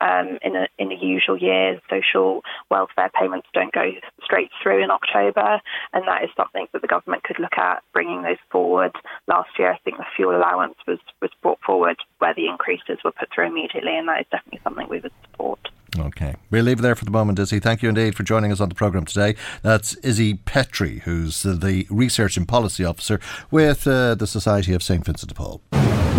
[0.00, 3.92] Um, in a in a usual year, social welfare payments don't go
[4.24, 5.60] straight through in October,
[5.92, 8.92] and that is something that the government could look at bringing those forward.
[9.28, 13.12] Last year, I think the fuel allowance was was brought forward where the increases were
[13.12, 15.60] put through immediately, and that is definitely something we would support.
[15.98, 16.34] Okay.
[16.50, 17.60] We'll leave it there for the moment, Izzy.
[17.60, 19.36] Thank you indeed for joining us on the programme today.
[19.62, 23.20] That's Izzy Petrie, who's the Research and Policy Officer
[23.50, 25.04] with uh, the Society of St.
[25.04, 25.60] Vincent de Paul.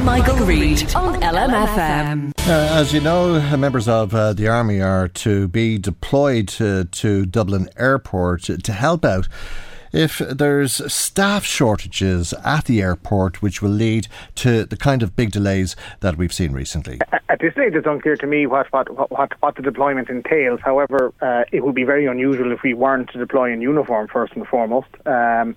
[0.04, 2.32] Michael, Reade on LMFM.
[2.48, 7.26] Uh, as you know, members of uh, the Army are to be deployed to, to
[7.26, 9.28] Dublin Airport to help out
[9.92, 15.32] if there's staff shortages at the airport, which will lead to the kind of big
[15.32, 17.00] delays that we've seen recently?
[17.30, 20.60] At this stage, it's unclear to me what what, what, what the deployment entails.
[20.64, 24.34] However, uh, it would be very unusual if we weren't to deploy in uniform first
[24.34, 24.90] and foremost.
[25.06, 25.56] Um,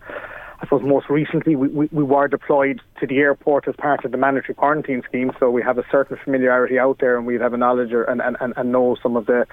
[0.62, 4.12] I suppose most recently we, we, we were deployed to the airport as part of
[4.12, 7.52] the mandatory quarantine scheme, so we have a certain familiarity out there, and we have
[7.52, 9.44] a knowledge or, and, and, and know some of the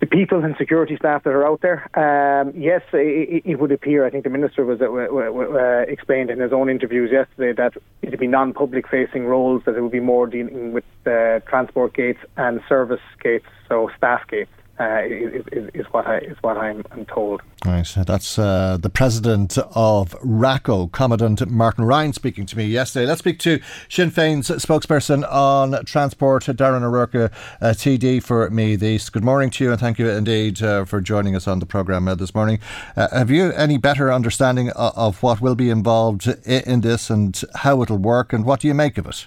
[0.00, 1.88] the people and security staff that are out there.
[1.98, 4.04] Um, yes, it, it, would appear.
[4.04, 8.10] I think the minister was uh, uh, explained in his own interviews yesterday that it
[8.10, 12.20] would be non-public facing roles, that it would be more dealing with uh, transport gates
[12.36, 17.06] and service gates, so staff gates uh, is, is, what I is what I'm, I'm
[17.06, 17.40] told.
[17.64, 23.06] Right, that's uh, the president of RACO, Commandant Martin Ryan, speaking to me yesterday.
[23.06, 29.12] Let's speak to Sinn Féin's spokesperson on transport, Darren O'Rourke, uh, TD for Meath East.
[29.12, 32.08] Good morning to you, and thank you indeed uh, for joining us on the programme
[32.08, 32.58] uh, this morning.
[32.96, 37.40] Have you any better understanding of, of what will be involved in, in this and
[37.56, 39.26] how it'll work, and what do you make of it?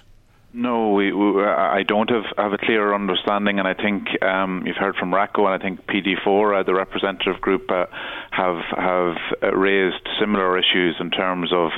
[0.52, 4.76] No, we, we, I don't have, have a clear understanding, and I think um, you've
[4.76, 7.86] heard from RACO, and I think PDFORRA, uh, the representative group, uh,
[8.32, 11.70] have have uh, raised similar issues in terms of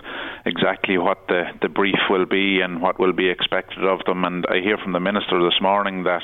[0.46, 4.24] exactly what the, the brief will be and what will be expected of them.
[4.24, 6.22] And I hear from the minister this morning that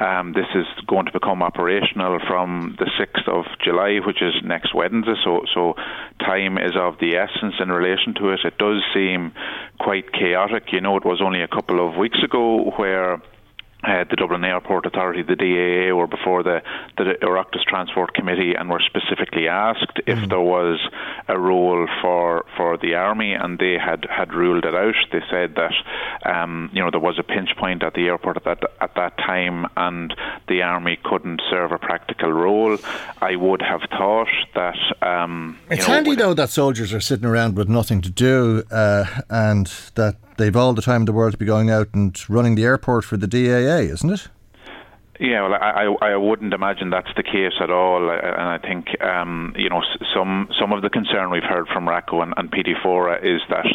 [0.00, 4.74] um, this is going to become operational from the 6th of July, which is next
[4.74, 5.14] Wednesday.
[5.24, 5.74] So, so
[6.20, 8.40] time is of the essence in relation to it.
[8.44, 9.32] It does seem
[9.78, 10.72] quite chaotic.
[10.72, 13.20] You know, it was only a couple of weeks ago where
[13.86, 16.60] uh, the Dublin Airport Authority, the DAA, were before the,
[16.96, 20.28] the Oireachtas Transport Committee and were specifically asked if mm.
[20.28, 20.80] there was
[21.28, 24.94] a role for for the army, and they had, had ruled it out.
[25.12, 25.74] They said that
[26.28, 29.18] um, you know there was a pinch point at the airport at that at that
[29.18, 30.12] time, and
[30.48, 32.78] the army couldn't serve a practical role.
[33.20, 37.56] I would have thought that um, it's know, handy though that soldiers are sitting around
[37.56, 41.38] with nothing to do, uh, and that they've all the time in the world to
[41.38, 44.28] be going out and running the airport for the DAA, isn't it?
[45.18, 49.00] Yeah, well, I, I I wouldn't imagine that's the case at all, and I think
[49.00, 49.82] um, you know
[50.14, 53.66] some some of the concern we've heard from RACO and, and PDFORRA is that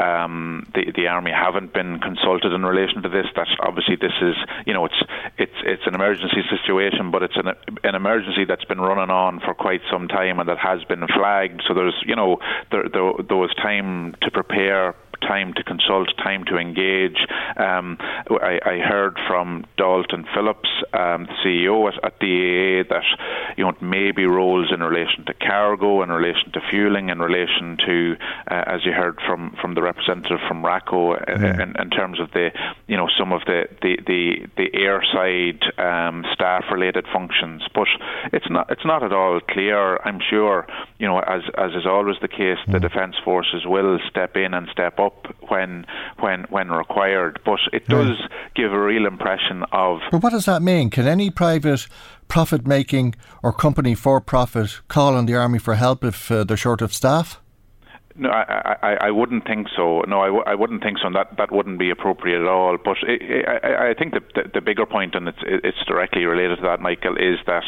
[0.00, 3.26] um, the the army haven't been consulted in relation to this.
[3.34, 4.36] That obviously this is
[4.66, 5.02] you know it's
[5.36, 7.48] it's it's an emergency situation, but it's an
[7.82, 11.62] an emergency that's been running on for quite some time and that has been flagged.
[11.66, 12.38] So there's you know
[12.70, 17.18] there there, there was time to prepare time to consult, time to engage.
[17.56, 17.98] Um,
[18.30, 23.04] I, I, heard from Dalton Phillips, um, CEO at, at DAA, that
[23.56, 28.16] you know maybe roles in relation to cargo, in relation to fueling, in relation to,
[28.50, 31.60] uh, as you heard from, from the representative from RACO, uh, mm.
[31.60, 32.50] in, in, terms of the
[32.86, 37.62] you know some of the the the, the airside um, staff related functions.
[37.74, 37.88] But
[38.32, 39.98] it's not it's not at all clear.
[40.04, 40.66] I'm sure
[40.98, 42.72] you know as as is always the case, mm.
[42.72, 45.86] the defence forces will step in and step up up when
[46.20, 47.40] when when required.
[47.44, 48.30] But it does right.
[48.54, 50.00] give a real impression of.
[50.10, 50.90] But what does that mean?
[50.90, 51.86] Can any private
[52.28, 56.56] profit making or company for profit call on the army for help if uh, they're
[56.56, 57.40] short of staff?
[58.16, 60.02] No, I, I, I wouldn't think so.
[60.06, 61.06] No, I w- I wouldn't think so.
[61.08, 62.76] And that, that wouldn't be appropriate at all.
[62.76, 66.24] But it, it, I, I think the, the, the bigger point, and it's, it's directly
[66.24, 67.64] related to that, Michael, is that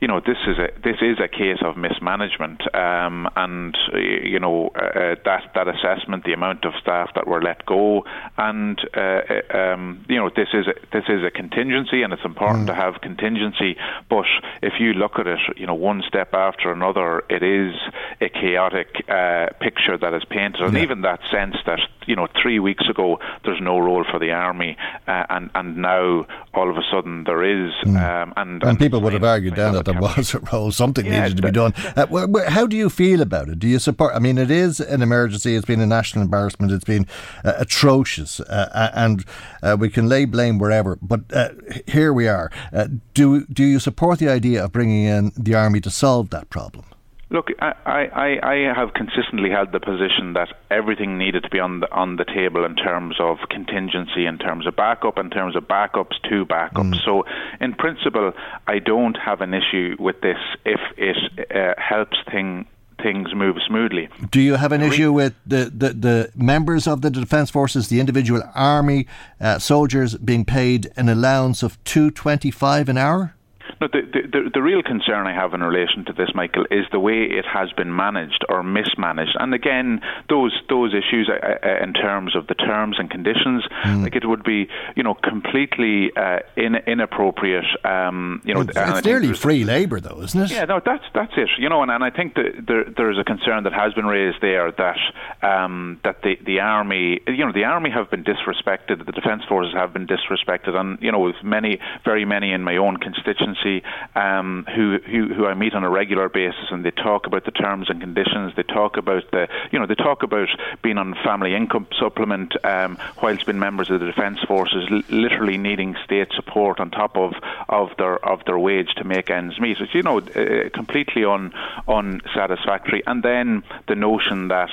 [0.00, 4.68] you know this is a this is a case of mismanagement, um, and you know
[4.68, 8.04] uh, that that assessment, the amount of staff that were let go,
[8.38, 12.24] and uh, uh, um, you know this is a, this is a contingency, and it's
[12.24, 12.68] important mm.
[12.68, 13.76] to have contingency.
[14.08, 14.24] But
[14.62, 17.74] if you look at it, you know one step after another, it is
[18.22, 20.82] a chaotic uh, picture that is painted, and yeah.
[20.82, 24.78] even that sense that you know three weeks ago there's no role for the army,
[25.06, 27.96] uh, and and now all of a sudden there is, mm.
[27.96, 31.06] um, and, and, and people would have argued then that there was a role, something
[31.06, 31.72] yeah, needed to be done.
[31.96, 33.58] Uh, how do you feel about it?
[33.58, 34.14] Do you support?
[34.14, 35.56] I mean, it is an emergency.
[35.56, 36.72] It's been a national embarrassment.
[36.72, 37.06] It's been
[37.44, 39.24] uh, atrocious, uh, and
[39.62, 40.98] uh, we can lay blame wherever.
[41.00, 41.50] But uh,
[41.86, 42.50] here we are.
[42.72, 46.50] Uh, do do you support the idea of bringing in the army to solve that
[46.50, 46.84] problem?
[47.32, 51.78] Look, I, I, I have consistently held the position that everything needed to be on
[51.78, 55.68] the on the table in terms of contingency, in terms of backup, in terms of
[55.68, 56.94] backups to backups.
[56.94, 57.04] Mm.
[57.04, 57.24] So,
[57.60, 58.32] in principle,
[58.66, 61.16] I don't have an issue with this if it
[61.54, 62.66] uh, helps thing
[63.00, 64.08] things move smoothly.
[64.30, 67.98] Do you have an issue with the, the, the members of the Defence Forces, the
[67.98, 69.06] individual army
[69.40, 73.34] uh, soldiers being paid an allowance of two twenty five an hour?
[73.80, 77.00] No, the, the, the real concern I have in relation to this, Michael, is the
[77.00, 79.36] way it has been managed or mismanaged.
[79.38, 84.02] And again, those those issues uh, uh, in terms of the terms and conditions, mm.
[84.02, 87.64] like it would be, you know, completely uh, in, inappropriate.
[87.84, 90.50] Um, you know, it's, it's nearly free labour, though, isn't it?
[90.50, 91.48] Yeah, no, that's that's it.
[91.58, 94.06] You know, and, and I think that there there is a concern that has been
[94.06, 94.98] raised there that
[95.42, 99.74] um, that the the army, you know, the army have been disrespected, the defence forces
[99.74, 103.82] have been disrespected, and you know, with many, very many in my own constituency
[104.20, 107.50] um, who, who who I meet on a regular basis, and they talk about the
[107.50, 108.52] terms and conditions.
[108.56, 110.48] They talk about the you know they talk about
[110.82, 115.56] being on family income supplement um, whilst being members of the defence forces, l- literally
[115.56, 117.32] needing state support on top of
[117.68, 119.78] of their of their wage to make ends meet.
[119.80, 121.52] It's you know uh, completely un
[121.88, 123.02] unsatisfactory.
[123.06, 124.70] And then the notion that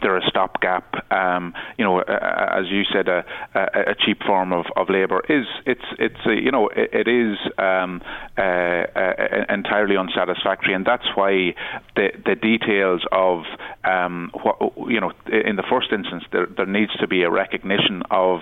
[0.00, 1.10] they're a stopgap.
[1.12, 3.24] Um, you know, uh, as you said, a,
[3.54, 7.08] a, a cheap form of, of labour is it's it's a, you know it, it
[7.08, 8.02] is um,
[8.36, 11.54] uh, uh, entirely unsatisfactory, and that's why
[11.94, 13.42] the the details of
[13.84, 14.56] um, what
[14.88, 18.40] you know in the first instance there there needs to be a recognition of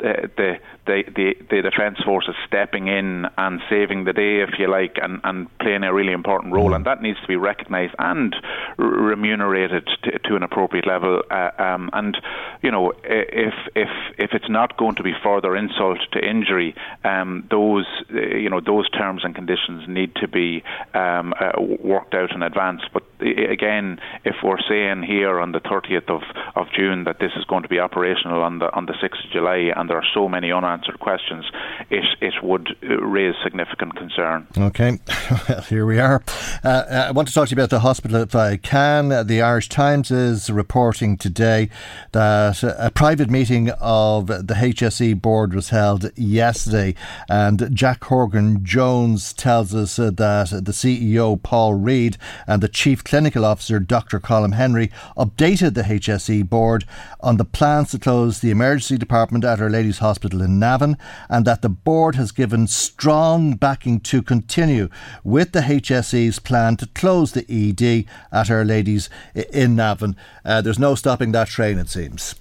[0.00, 0.54] the, the,
[0.90, 5.20] the, the the defence forces stepping in and saving the day, if you like, and,
[5.22, 8.34] and playing a really important role, and that needs to be recognised and
[8.76, 11.22] remunerated to, to, an appropriate level.
[11.30, 12.16] Uh, um, and
[12.62, 13.88] you know, if if
[14.18, 16.74] if it's not going to be further insult to injury,
[17.04, 20.62] um, those uh, you know those terms and conditions need to be
[20.94, 22.82] um, uh, worked out in advance.
[22.92, 26.22] But again, if we're saying here on the 30th of,
[26.54, 29.30] of June that this is going to be operational on the on the 6th of
[29.32, 31.44] July, and there are so many unanswered questions,
[31.90, 34.46] it it would raise significant concern.
[34.56, 34.98] Okay,
[35.48, 36.22] well here we are.
[36.64, 39.12] Uh, uh, I want to talk to you about the hospital if I can.
[39.12, 41.68] Uh, the Irish Times is reporting today
[42.12, 46.94] that a private meeting of the HSE board was held yesterday,
[47.28, 52.16] and Jack Horgan Jones tells us uh, that the CEO Paul Reid
[52.46, 54.20] and the chief Clinical Officer Dr.
[54.20, 56.84] Colm Henry updated the HSE board
[57.18, 60.96] on the plans to close the emergency department at Our Lady's Hospital in Navan
[61.28, 64.88] and that the board has given strong backing to continue
[65.24, 69.10] with the HSE's plan to close the ED at Our Lady's
[69.52, 70.14] in Navan.
[70.44, 72.36] Uh, there's no stopping that train, it seems.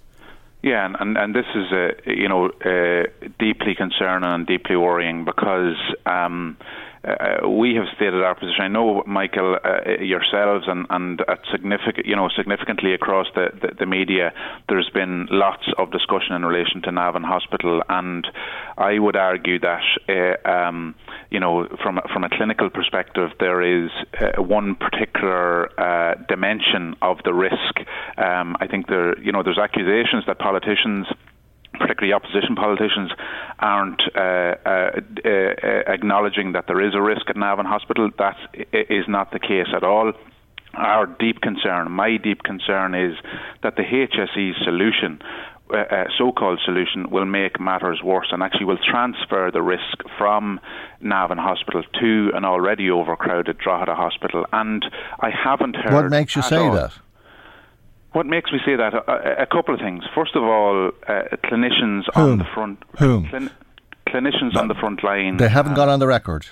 [0.62, 3.08] Yeah, and, and, and this is uh, you know uh,
[3.40, 6.58] deeply concerning and deeply worrying because um,
[7.04, 8.62] uh, we have stated our position.
[8.62, 13.76] I know, Michael, uh, yourselves and, and at significant, you know, significantly across the, the,
[13.80, 14.34] the, media,
[14.68, 18.28] there's been lots of discussion in relation to Navan Hospital, and
[18.78, 20.96] I would argue that, uh, um,
[21.30, 23.90] you know, from from a clinical perspective, there is
[24.20, 27.80] uh, one particular uh, dimension of the risk.
[28.18, 31.08] Um, I think there, you know, there's accusations that politicians
[31.74, 33.12] particularly opposition politicians,
[33.60, 35.30] aren't uh, uh, uh,
[35.88, 38.10] acknowledging that there is a risk at Navan Hospital.
[38.18, 38.38] That
[38.72, 40.14] is not the case at all.
[40.74, 43.16] Our deep concern, my deep concern, is
[43.64, 45.20] that the HSE solution
[45.74, 50.60] uh, so-called solution will make matters worse and actually will transfer the risk from
[51.02, 54.46] Navan Hospital to an already overcrowded Drogheda Hospital.
[54.52, 54.84] And
[55.20, 55.94] I haven't heard.
[55.94, 56.98] What makes you say all, that?
[58.14, 58.94] What makes me say that?
[58.94, 60.04] A, a couple of things.
[60.16, 62.32] First of all, uh, clinicians Whom?
[62.32, 62.84] on the front.
[62.98, 63.26] Whom?
[63.28, 63.52] Clin-
[64.08, 65.38] clinicians on the front line.
[65.38, 66.48] They haven't gone on the record.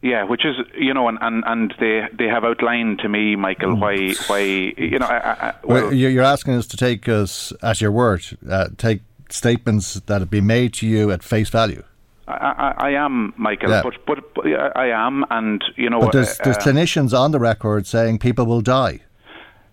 [0.00, 3.74] Yeah, which is you know, and, and, and they they have outlined to me, Michael,
[3.76, 5.06] why why you know.
[5.06, 9.00] I, I, well, well, you're asking us to take us at your word, uh, take
[9.28, 11.82] statements that have been made to you at face value.
[12.28, 12.32] I,
[12.78, 13.82] I, I am, Michael, Yeah.
[13.82, 17.32] but, but but I am, and you know, But there's, uh, there's uh, clinicians on
[17.32, 19.00] the record saying people will die.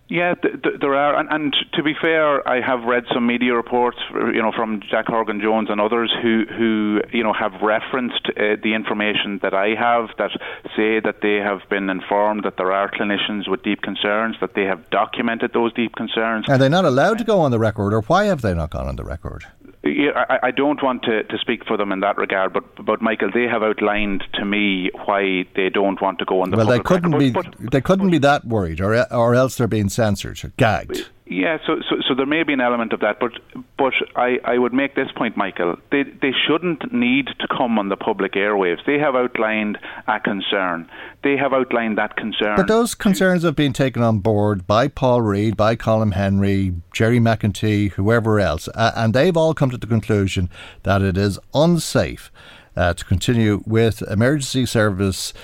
[0.08, 3.54] Yeah, th- th- there are, and, and to be fair, I have read some media
[3.54, 8.28] reports, you know, from Jack Horgan Jones and others who, who you know, have referenced
[8.28, 10.30] uh, the information that I have that
[10.76, 14.64] say that they have been informed that there are clinicians with deep concerns, that they
[14.64, 16.48] have documented those deep concerns.
[16.48, 18.86] Are they not allowed to go on the record, or why have they not gone
[18.86, 19.44] on the record?
[19.86, 23.00] Yeah, I, I don't want to, to speak for them in that regard, but but
[23.00, 26.66] Michael, they have outlined to me why they don't want to go on the well,
[26.66, 27.56] they couldn't record.
[27.58, 27.68] be.
[27.70, 31.08] they couldn't be that worried, or or else they're being censored, or gagged.
[31.28, 33.32] Yeah, so, so so there may be an element of that, but
[33.76, 35.74] but I, I would make this point, Michael.
[35.90, 38.84] They they shouldn't need to come on the public airwaves.
[38.86, 40.88] They have outlined a concern.
[41.24, 42.54] They have outlined that concern.
[42.54, 47.18] But those concerns have been taken on board by Paul Reid, by Colm Henry, Gerry
[47.18, 50.48] McEntee, whoever else, uh, and they've all come to the conclusion
[50.84, 52.30] that it is unsafe
[52.76, 55.34] uh, to continue with emergency service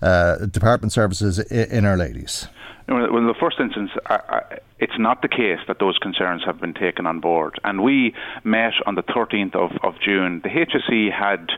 [0.00, 2.46] uh, department services in, in Our Ladies.
[2.86, 4.58] Well, in the first instance, I, I,
[4.94, 7.58] it's not the case that those concerns have been taken on board.
[7.64, 8.14] And we
[8.44, 10.40] met on the 13th of, of June.
[10.44, 11.50] The HSE had,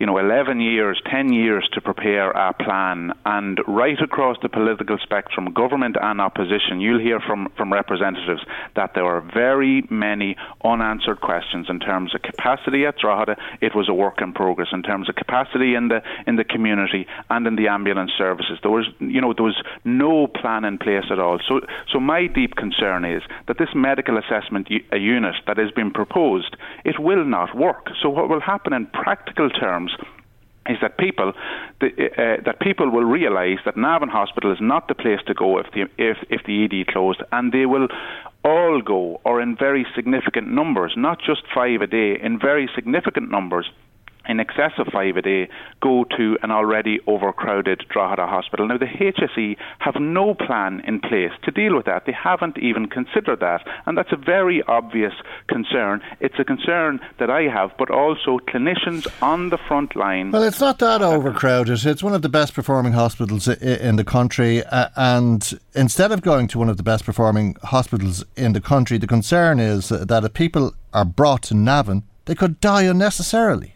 [0.00, 3.12] you know, 11 years, 10 years to prepare a plan.
[3.24, 8.42] And right across the political spectrum, government and opposition, you'll hear from, from representatives
[8.74, 13.36] that there are very many unanswered questions in terms of capacity at Drogheda.
[13.60, 17.06] It was a work in progress in terms of capacity in the in the community
[17.28, 18.58] and in the ambulance services.
[18.62, 21.38] There was, you know, there was no plan in place at all.
[21.46, 21.60] So,
[21.92, 26.98] so my deep concern is that this medical assessment unit that has been proposed, it
[26.98, 27.90] will not work.
[28.02, 29.92] So what will happen in practical terms
[30.68, 31.32] is that people
[31.80, 35.58] the, uh, that people will realise that Navan Hospital is not the place to go
[35.58, 37.88] if the if if the ED closed, and they will
[38.44, 43.30] all go or in very significant numbers, not just five a day, in very significant
[43.30, 43.70] numbers
[44.30, 45.48] in excess of five a day
[45.82, 48.68] go to an already overcrowded Drogheda hospital.
[48.68, 52.06] Now, the HSE have no plan in place to deal with that.
[52.06, 55.12] They haven't even considered that, and that's a very obvious
[55.48, 56.00] concern.
[56.20, 60.30] It's a concern that I have, but also clinicians on the front line.
[60.30, 61.84] Well, it's not that overcrowded.
[61.84, 66.46] It's one of the best performing hospitals in the country, uh, and instead of going
[66.48, 70.32] to one of the best performing hospitals in the country, the concern is that if
[70.34, 73.74] people are brought to Navan, they could die unnecessarily.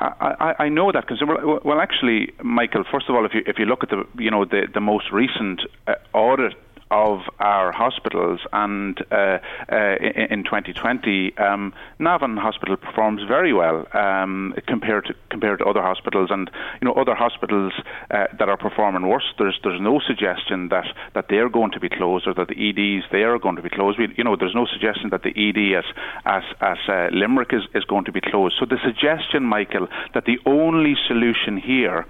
[0.00, 2.84] I, I, know that because well, well, actually, Michael.
[2.90, 5.12] First of all, if you if you look at the you know the the most
[5.12, 6.54] recent uh, audit
[6.90, 9.38] of our hospitals, and uh,
[9.70, 9.96] uh,
[10.30, 16.30] in, 2020, um, Navan Hospital performs very well um, compared to compared to other hospitals,
[16.30, 16.50] and
[16.80, 17.72] you know other hospitals
[18.10, 19.24] uh, that are performing worse.
[19.38, 23.06] There's there's no suggestion that that they're going to be closed or that the EDs
[23.10, 23.98] they are going to be closed.
[23.98, 25.78] We, you know, there's no suggestion that the ED
[26.24, 28.56] as as uh, Limerick is is going to be closed.
[28.60, 32.06] So the suggestion, Michael, that the only solution here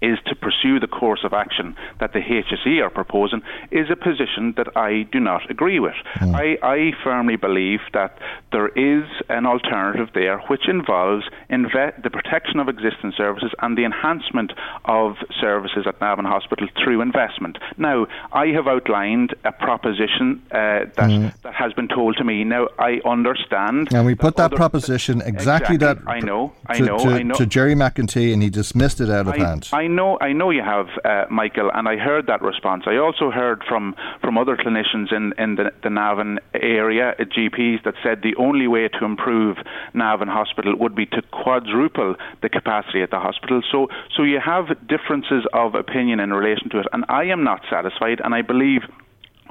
[0.00, 4.54] is to pursue the course of action that the HSE are proposing is a position
[4.56, 5.94] that I do not agree with.
[6.16, 6.34] Mm.
[6.34, 8.18] I, I, firmly believe that
[8.52, 13.84] there is an alternative there which involves inve- the protection of existing services and the
[13.84, 14.52] enhancement
[14.84, 17.58] of services at Navan Hospital through investment.
[17.76, 21.42] Now, I have outlined a proposition uh, that, mm.
[21.42, 22.44] that has been told to me.
[22.44, 23.92] Now, I understand.
[23.92, 25.98] And we put that, that proposition exactly, exactly, that.
[26.06, 27.34] I know, I to, know, to, I know.
[27.34, 29.68] To Gerry McEntee, and he dismissed it out of I, hand.
[29.72, 32.84] I know, I know you have, uh, Michael, and I heard that response.
[32.86, 37.82] I also heard from, from other clinicians in, in the, the Navan area, uh, GPs,
[37.84, 39.56] that said the only way to improve
[39.94, 43.62] Navan Hospital would be to quadruple the capacity at the hospital.
[43.72, 47.62] So, so you have differences of opinion in relation to it, and I am not
[47.70, 48.82] satisfied, and I believe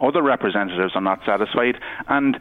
[0.02, 1.76] other representatives are not satisfied,
[2.08, 2.38] and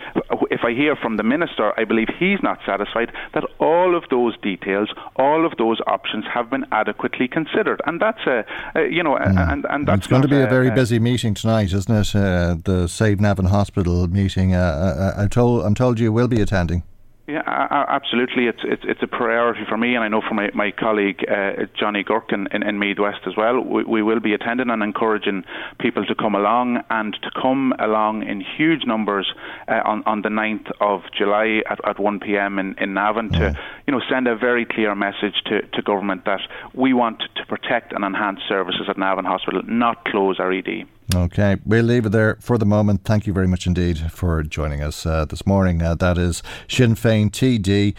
[0.50, 4.36] if I hear from the minister, I believe he's not satisfied that all of those
[4.40, 9.14] details, all of those options have been adequately considered, and that's a, a you know,
[9.16, 9.52] mm.
[9.52, 12.14] and and that's going to be a, a very busy meeting tonight, isn't it?
[12.14, 14.54] Uh, the Save Navan Hospital meeting.
[14.54, 16.82] Uh, uh, uh, I told I'm told you will be attending.
[17.28, 17.42] Yeah,
[17.88, 18.46] absolutely.
[18.46, 21.64] It's it's it's a priority for me, and I know for my my colleague uh,
[21.76, 23.60] Johnny Guirke in, in, Meath West as well.
[23.60, 25.42] We, we will be attending and encouraging
[25.80, 29.26] people to come along and to come along in huge numbers
[29.66, 32.60] uh, on on the 9th of July at, at 1 p.m.
[32.60, 33.58] in in Navan to mm.
[33.88, 36.42] you know send a very clear message to to government that
[36.74, 40.86] we want to protect and enhance services at Navan Hospital, not close our ED.
[41.14, 43.04] Okay, we'll leave it there for the moment.
[43.04, 45.80] Thank you very much indeed for joining us uh, this morning.
[45.80, 47.94] Uh, that is Sinn Féin TD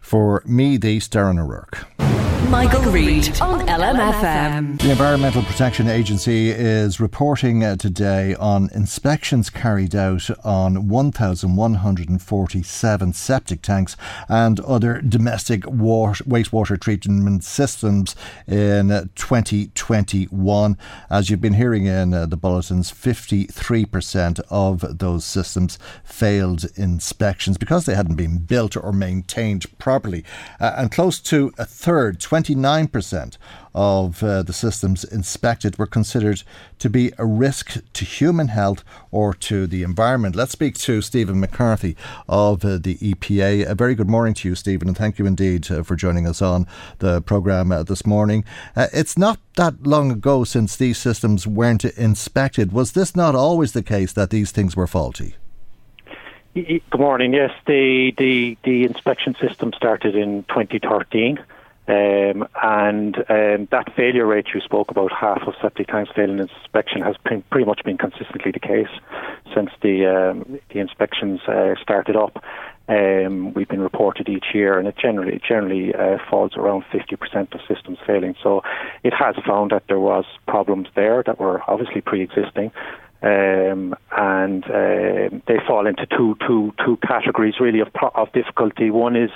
[0.00, 2.31] for me, the Darren O'Rourke.
[2.52, 4.78] Michael, Reade on LMFM.
[4.78, 13.62] The Environmental Protection Agency is reporting uh, today on inspections carried out on 1,147 septic
[13.62, 13.96] tanks
[14.28, 18.14] and other domestic water, wastewater treatment systems
[18.46, 20.76] in 2021.
[21.08, 27.86] As you've been hearing in uh, the bulletins, 53% of those systems failed inspections because
[27.86, 30.22] they hadn't been built or maintained properly.
[30.60, 33.36] Uh, and close to a third, 29%
[33.74, 36.42] of uh, the systems inspected were considered
[36.78, 40.36] to be a risk to human health or to the environment.
[40.36, 41.96] Let's speak to Stephen McCarthy
[42.28, 43.66] of uh, the EPA.
[43.66, 46.42] A very good morning to you, Stephen, and thank you indeed uh, for joining us
[46.42, 46.66] on
[46.98, 48.44] the programme uh, this morning.
[48.76, 52.72] Uh, it's not that long ago since these systems weren't inspected.
[52.72, 55.36] Was this not always the case that these things were faulty?
[56.54, 57.32] Good morning.
[57.32, 61.38] Yes, the, the, the inspection system started in 2013.
[61.88, 67.02] Um, and um, that failure rate you spoke about, half of septic tanks failing inspection,
[67.02, 68.86] has been, pretty much been consistently the case
[69.52, 72.42] since the um, the inspections uh, started up.
[72.88, 77.60] Um, we've been reported each year, and it generally generally uh, falls around 50% of
[77.66, 78.36] systems failing.
[78.42, 78.62] So
[79.02, 82.70] it has found that there was problems there that were obviously pre-existing,
[83.22, 88.90] um, and uh, they fall into two, two, two categories really of, of difficulty.
[88.90, 89.30] One is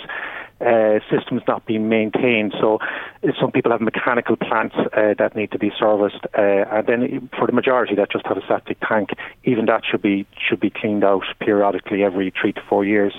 [0.61, 2.55] uh, systems not being maintained.
[2.59, 2.79] So
[3.23, 7.31] uh, some people have mechanical plants uh, that need to be serviced, uh, and then
[7.37, 9.11] for the majority that just have a septic tank,
[9.45, 13.13] even that should be should be cleaned out periodically every three to four years,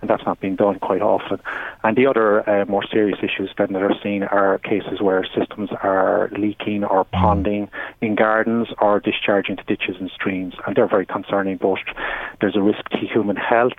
[0.00, 1.38] and that's not being done quite often.
[1.84, 5.70] And the other uh, more serious issues then that are seen are cases where systems
[5.82, 7.68] are leaking or ponding
[8.00, 11.56] in gardens or discharging to ditches and streams, and they're very concerning.
[11.56, 11.78] Both
[12.40, 13.78] there's a risk to human health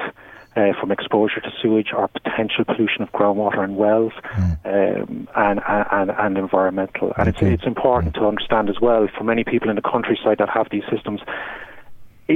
[0.56, 4.58] uh, from exposure to sewage or potential pollution of groundwater and wells mm.
[4.66, 7.14] um, and, and, and environmental.
[7.18, 7.54] And okay.
[7.54, 8.20] it's, it's important mm.
[8.20, 11.22] to understand as well for many people in the countryside that have these systems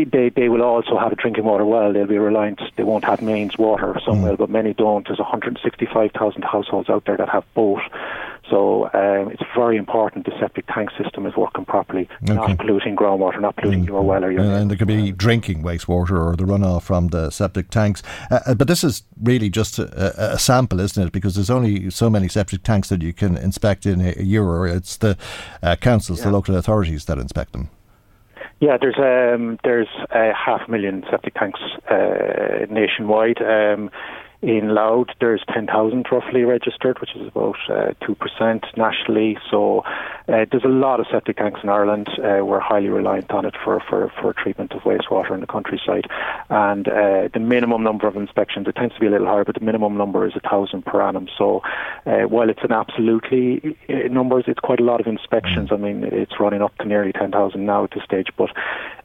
[0.03, 1.93] they they will also have a drinking water well.
[1.93, 2.61] They'll be reliant.
[2.76, 3.99] They won't have mains water.
[4.05, 4.38] Some mm.
[4.38, 5.07] but many don't.
[5.07, 7.81] There's 165,000 households out there that have both.
[8.49, 12.34] So um, it's very important the septic tank system is working properly, okay.
[12.34, 13.88] not polluting groundwater, not polluting mm.
[13.88, 14.41] your well or your.
[14.41, 18.03] And, and there could be drinking wastewater or the runoff from the septic tanks.
[18.30, 21.11] Uh, uh, but this is really just a, a, sample, isn't it?
[21.11, 24.67] Because there's only so many septic tanks that you can inspect in a, year, or
[24.67, 25.17] it's the
[25.63, 26.26] uh, councils, yeah.
[26.26, 27.69] the local authorities that inspect them.
[28.60, 31.60] Yeah, there's um, there's a half a million septic tanks
[31.90, 33.41] uh, nationwide.
[33.41, 33.91] Um,
[34.45, 39.39] in Louth, there's 10,000 roughly registered, which is about uh, 2% nationally.
[39.49, 39.80] So
[40.27, 42.07] uh, there's a lot of septic tanks in Ireland.
[42.19, 46.05] Uh, we're highly reliant on it for, for, for treatment of wastewater in the countryside.
[46.51, 49.55] And uh, the minimum number of inspections, it tends to be a little higher, but
[49.55, 51.27] the minimum number is 1,000 per annum.
[51.35, 51.63] So
[52.05, 55.69] uh, while it's an absolutely uh, numbers, it's quite a lot of inspections.
[55.72, 58.27] I mean, it's running up to nearly 10,000 now at this stage.
[58.38, 58.51] But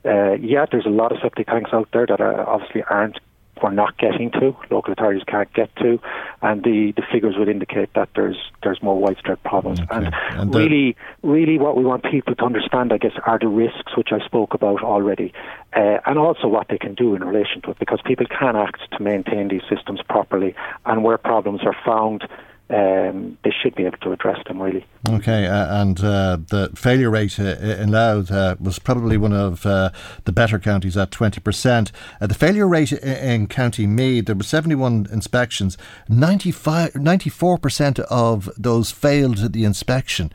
[0.04, 3.18] yeah, there's a lot of septic tanks out there that are, obviously aren't
[3.62, 6.00] we're not getting to, local authorities can't get to,
[6.42, 9.80] and the, the figures would indicate that there's there's more widespread problems.
[9.80, 9.88] Okay.
[9.96, 13.96] And, and really, really, what we want people to understand, I guess, are the risks
[13.96, 15.32] which I spoke about already,
[15.74, 18.80] uh, and also what they can do in relation to it, because people can act
[18.92, 20.54] to maintain these systems properly,
[20.86, 22.26] and where problems are found
[22.70, 24.86] um, they should be able to address them really.
[25.08, 29.66] Okay, uh, and uh, the failure rate uh, in Louth uh, was probably one of
[29.66, 29.90] uh,
[30.24, 31.90] the better counties at 20%.
[32.20, 35.76] Uh, the failure rate in County Meath, there were 71 inspections,
[36.08, 40.32] 95, 94% of those failed the inspection.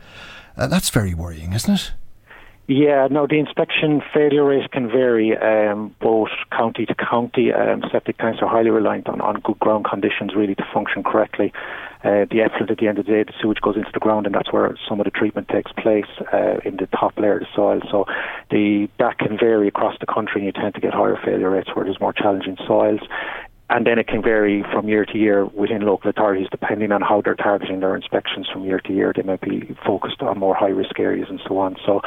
[0.57, 1.91] that's very worrying, isn't it?
[2.67, 7.53] Yeah, no, the inspection failure rate can vary um, both county to county.
[7.53, 11.53] Um, septic tanks are highly reliant on, on good ground conditions really to function correctly.
[12.03, 14.25] Uh, the effluent at the end of the day, the sewage goes into the ground,
[14.25, 17.41] and that's where some of the treatment takes place uh, in the top layer of
[17.41, 17.81] the soil.
[17.91, 18.05] So
[18.49, 21.69] the that can vary across the country, and you tend to get higher failure rates
[21.75, 23.01] where there's more challenging soils
[23.69, 27.21] and then it can vary from year to year within local authorities depending on how
[27.21, 29.11] they're targeting their inspections from year to year.
[29.15, 31.75] They might be focused on more high risk areas and so on.
[31.85, 32.01] So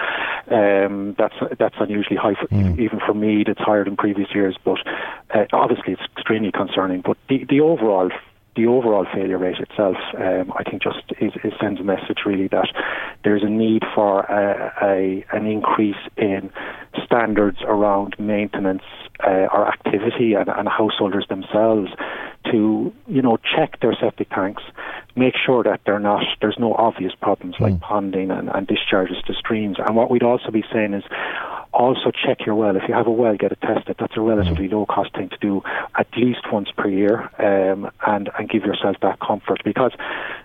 [0.55, 2.79] um, that's that's unusually high, for, mm.
[2.79, 3.45] even for me.
[3.47, 4.79] It's higher than previous years, but
[5.35, 7.01] uh, obviously it's extremely concerning.
[7.01, 8.11] But the the overall
[8.59, 12.49] the overall failure rate itself, um, I think, just is, is sends a message really
[12.49, 12.69] that
[13.23, 16.51] there's a need for a, a an increase in
[17.05, 18.83] standards around maintenance
[19.25, 21.91] uh, or activity and, and householders themselves
[22.51, 24.63] to you know check their septic tanks,
[25.17, 27.81] make sure that they're not there's no obvious problems like mm.
[27.81, 29.77] ponding and, and discharges to streams.
[29.79, 31.05] And what we'd also be saying is
[31.73, 32.77] also check your well.
[32.77, 33.97] If you have a well, get it tested.
[33.99, 35.63] That's a relatively low cost thing to do
[35.97, 39.93] at least once per year, um, and and give yourself that comfort because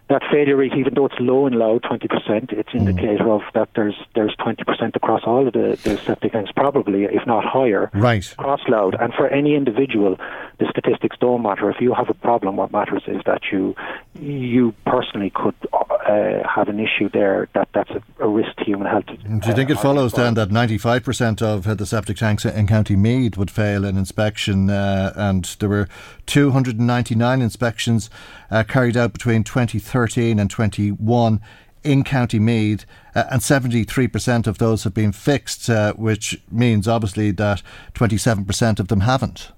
[0.10, 2.88] that failure rate, even though it's low and low, twenty percent, it's mm.
[2.88, 7.06] indicative of that there's there's twenty percent across all of the, the septic tanks, probably
[7.06, 8.94] if not higher, right across Louth.
[9.00, 10.18] And for any individual,
[10.60, 11.70] the statistics don't matter.
[11.70, 13.76] If you have a problem, what matters is that you
[14.16, 18.88] you personally could uh, have an issue there that that's a, a risk to human
[18.88, 19.06] health.
[19.06, 22.46] Do you think it follows then that ninety five percent of uh, the septic tanks
[22.46, 25.88] in County Meath would fail an inspection, uh, and there were
[26.26, 28.10] 299 inspections
[28.50, 31.42] uh, carried out between 2013 and 21
[31.84, 32.86] in County Meath,
[33.16, 37.62] uh, and 73% of those have been fixed, uh, which means obviously that
[37.94, 39.52] 27% of them haven't.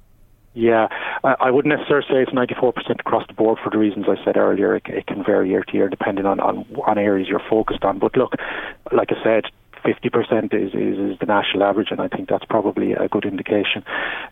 [0.53, 0.87] Yeah,
[1.21, 4.77] I wouldn't necessarily say it's 94% across the board for the reasons I said earlier.
[4.77, 7.99] It, it can vary year to year depending on, on, on areas you're focused on.
[7.99, 8.35] But look,
[8.93, 9.45] like I said,
[9.85, 13.83] 50% is, is, is, the national average, and I think that's probably a good indication.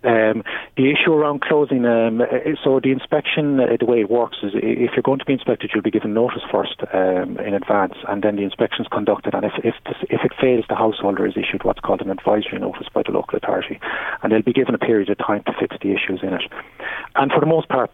[0.03, 0.43] Um,
[0.75, 2.21] the issue around closing, um,
[2.63, 5.71] so the inspection, uh, the way it works is if you're going to be inspected,
[5.73, 9.33] you'll be given notice first um, in advance, and then the inspection is conducted.
[9.33, 12.59] And if, if, this, if it fails, the householder is issued what's called an advisory
[12.59, 13.79] notice by the local authority,
[14.21, 16.43] and they'll be given a period of time to fix the issues in it.
[17.15, 17.91] And for the most part,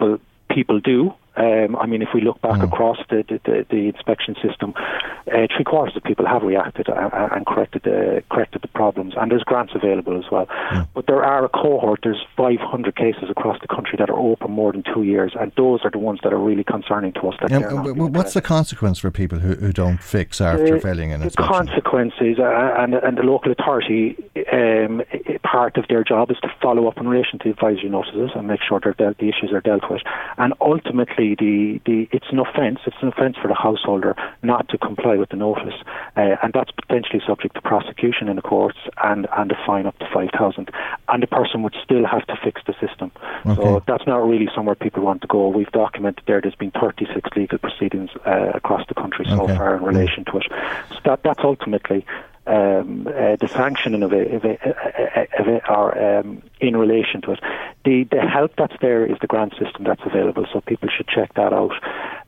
[0.49, 1.14] people do.
[1.35, 2.64] Um, I mean, if we look back mm.
[2.64, 7.45] across the, the, the, inspection system, uh, three quarters of people have reacted and, and,
[7.45, 10.47] corrected the corrected the problems, and there's grants available as well.
[10.72, 10.88] Mm.
[10.93, 12.01] But there are a cohort.
[12.03, 15.81] There's 500 cases across the country that are open more than two years, and those
[15.84, 17.35] are the ones that are really concerning to us.
[17.41, 21.65] That yeah, what's the consequence for people who, who don't fix after failing an inspection?
[21.65, 24.18] The consequences, uh, and and the local authority
[24.51, 25.03] um,
[25.43, 28.61] part of their job is to follow up in relation to advisory notices and make
[28.68, 30.01] sure that the issues are dealt with.
[30.38, 32.79] And ultimately, the, the it's an offence.
[32.85, 35.75] It's an offence for the householder not to comply with the notice,
[36.15, 39.97] uh, and that's potentially subject to prosecution in the courts and and a fine up
[39.99, 40.71] to five thousand.
[41.07, 43.11] And the person would still have to fix the system.
[43.45, 43.55] Okay.
[43.55, 45.49] So that's not really somewhere people want to go.
[45.49, 46.41] We've documented there.
[46.41, 49.55] There's been 36 legal proceedings uh, across the country so okay.
[49.55, 50.45] far in relation to it.
[50.89, 52.05] So that that's ultimately
[52.47, 57.31] um, uh, the sanctioning of it, of it, of it or um, in relation to
[57.33, 57.39] it.
[57.85, 61.33] The the help that's there is the grant system that's available, so people should check
[61.35, 61.73] that out.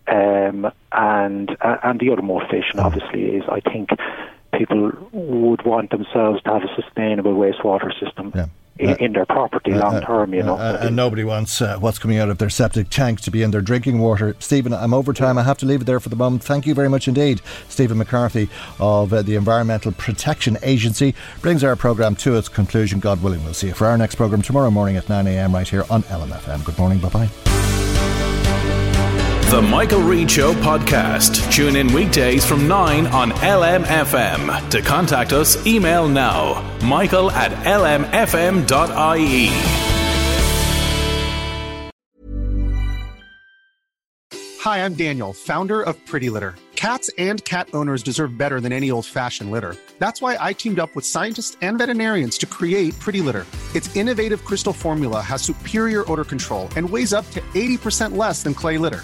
[0.07, 3.89] Um, and uh, and the other motivation, obviously, is I think
[4.53, 8.31] people would want themselves to have a sustainable wastewater system.
[8.35, 8.47] Yeah
[8.79, 10.55] in, uh, in their property uh, long term, you know.
[10.55, 13.51] Uh, and nobody wants uh, what's coming out of their septic tank to be in
[13.51, 14.35] their drinking water.
[14.39, 15.37] Stephen, I'm over time.
[15.37, 16.43] I have to leave it there for the moment.
[16.43, 17.41] Thank you very much indeed.
[17.69, 18.49] Stephen McCarthy
[18.79, 22.99] of uh, the Environmental Protection Agency brings our programme to its conclusion.
[22.99, 25.85] God willing, we'll see you for our next programme tomorrow morning at 9am right here
[25.89, 26.65] on LMFM.
[26.65, 26.99] Good morning.
[26.99, 27.60] Bye bye.
[29.51, 31.51] The Michael Reade Show podcast.
[31.51, 34.69] Tune in weekdays from 9 on LMFM.
[34.69, 39.47] To contact us, email now michael at lmfm.ie.
[44.61, 46.55] Hi, I'm Daniel, founder of Pretty Litter.
[46.77, 49.75] Cats and cat owners deserve better than any old fashioned litter.
[49.99, 53.45] That's why I teamed up with scientists and veterinarians to create Pretty Litter.
[53.75, 58.53] Its innovative crystal formula has superior odor control and weighs up to 80% less than
[58.53, 59.03] clay litter.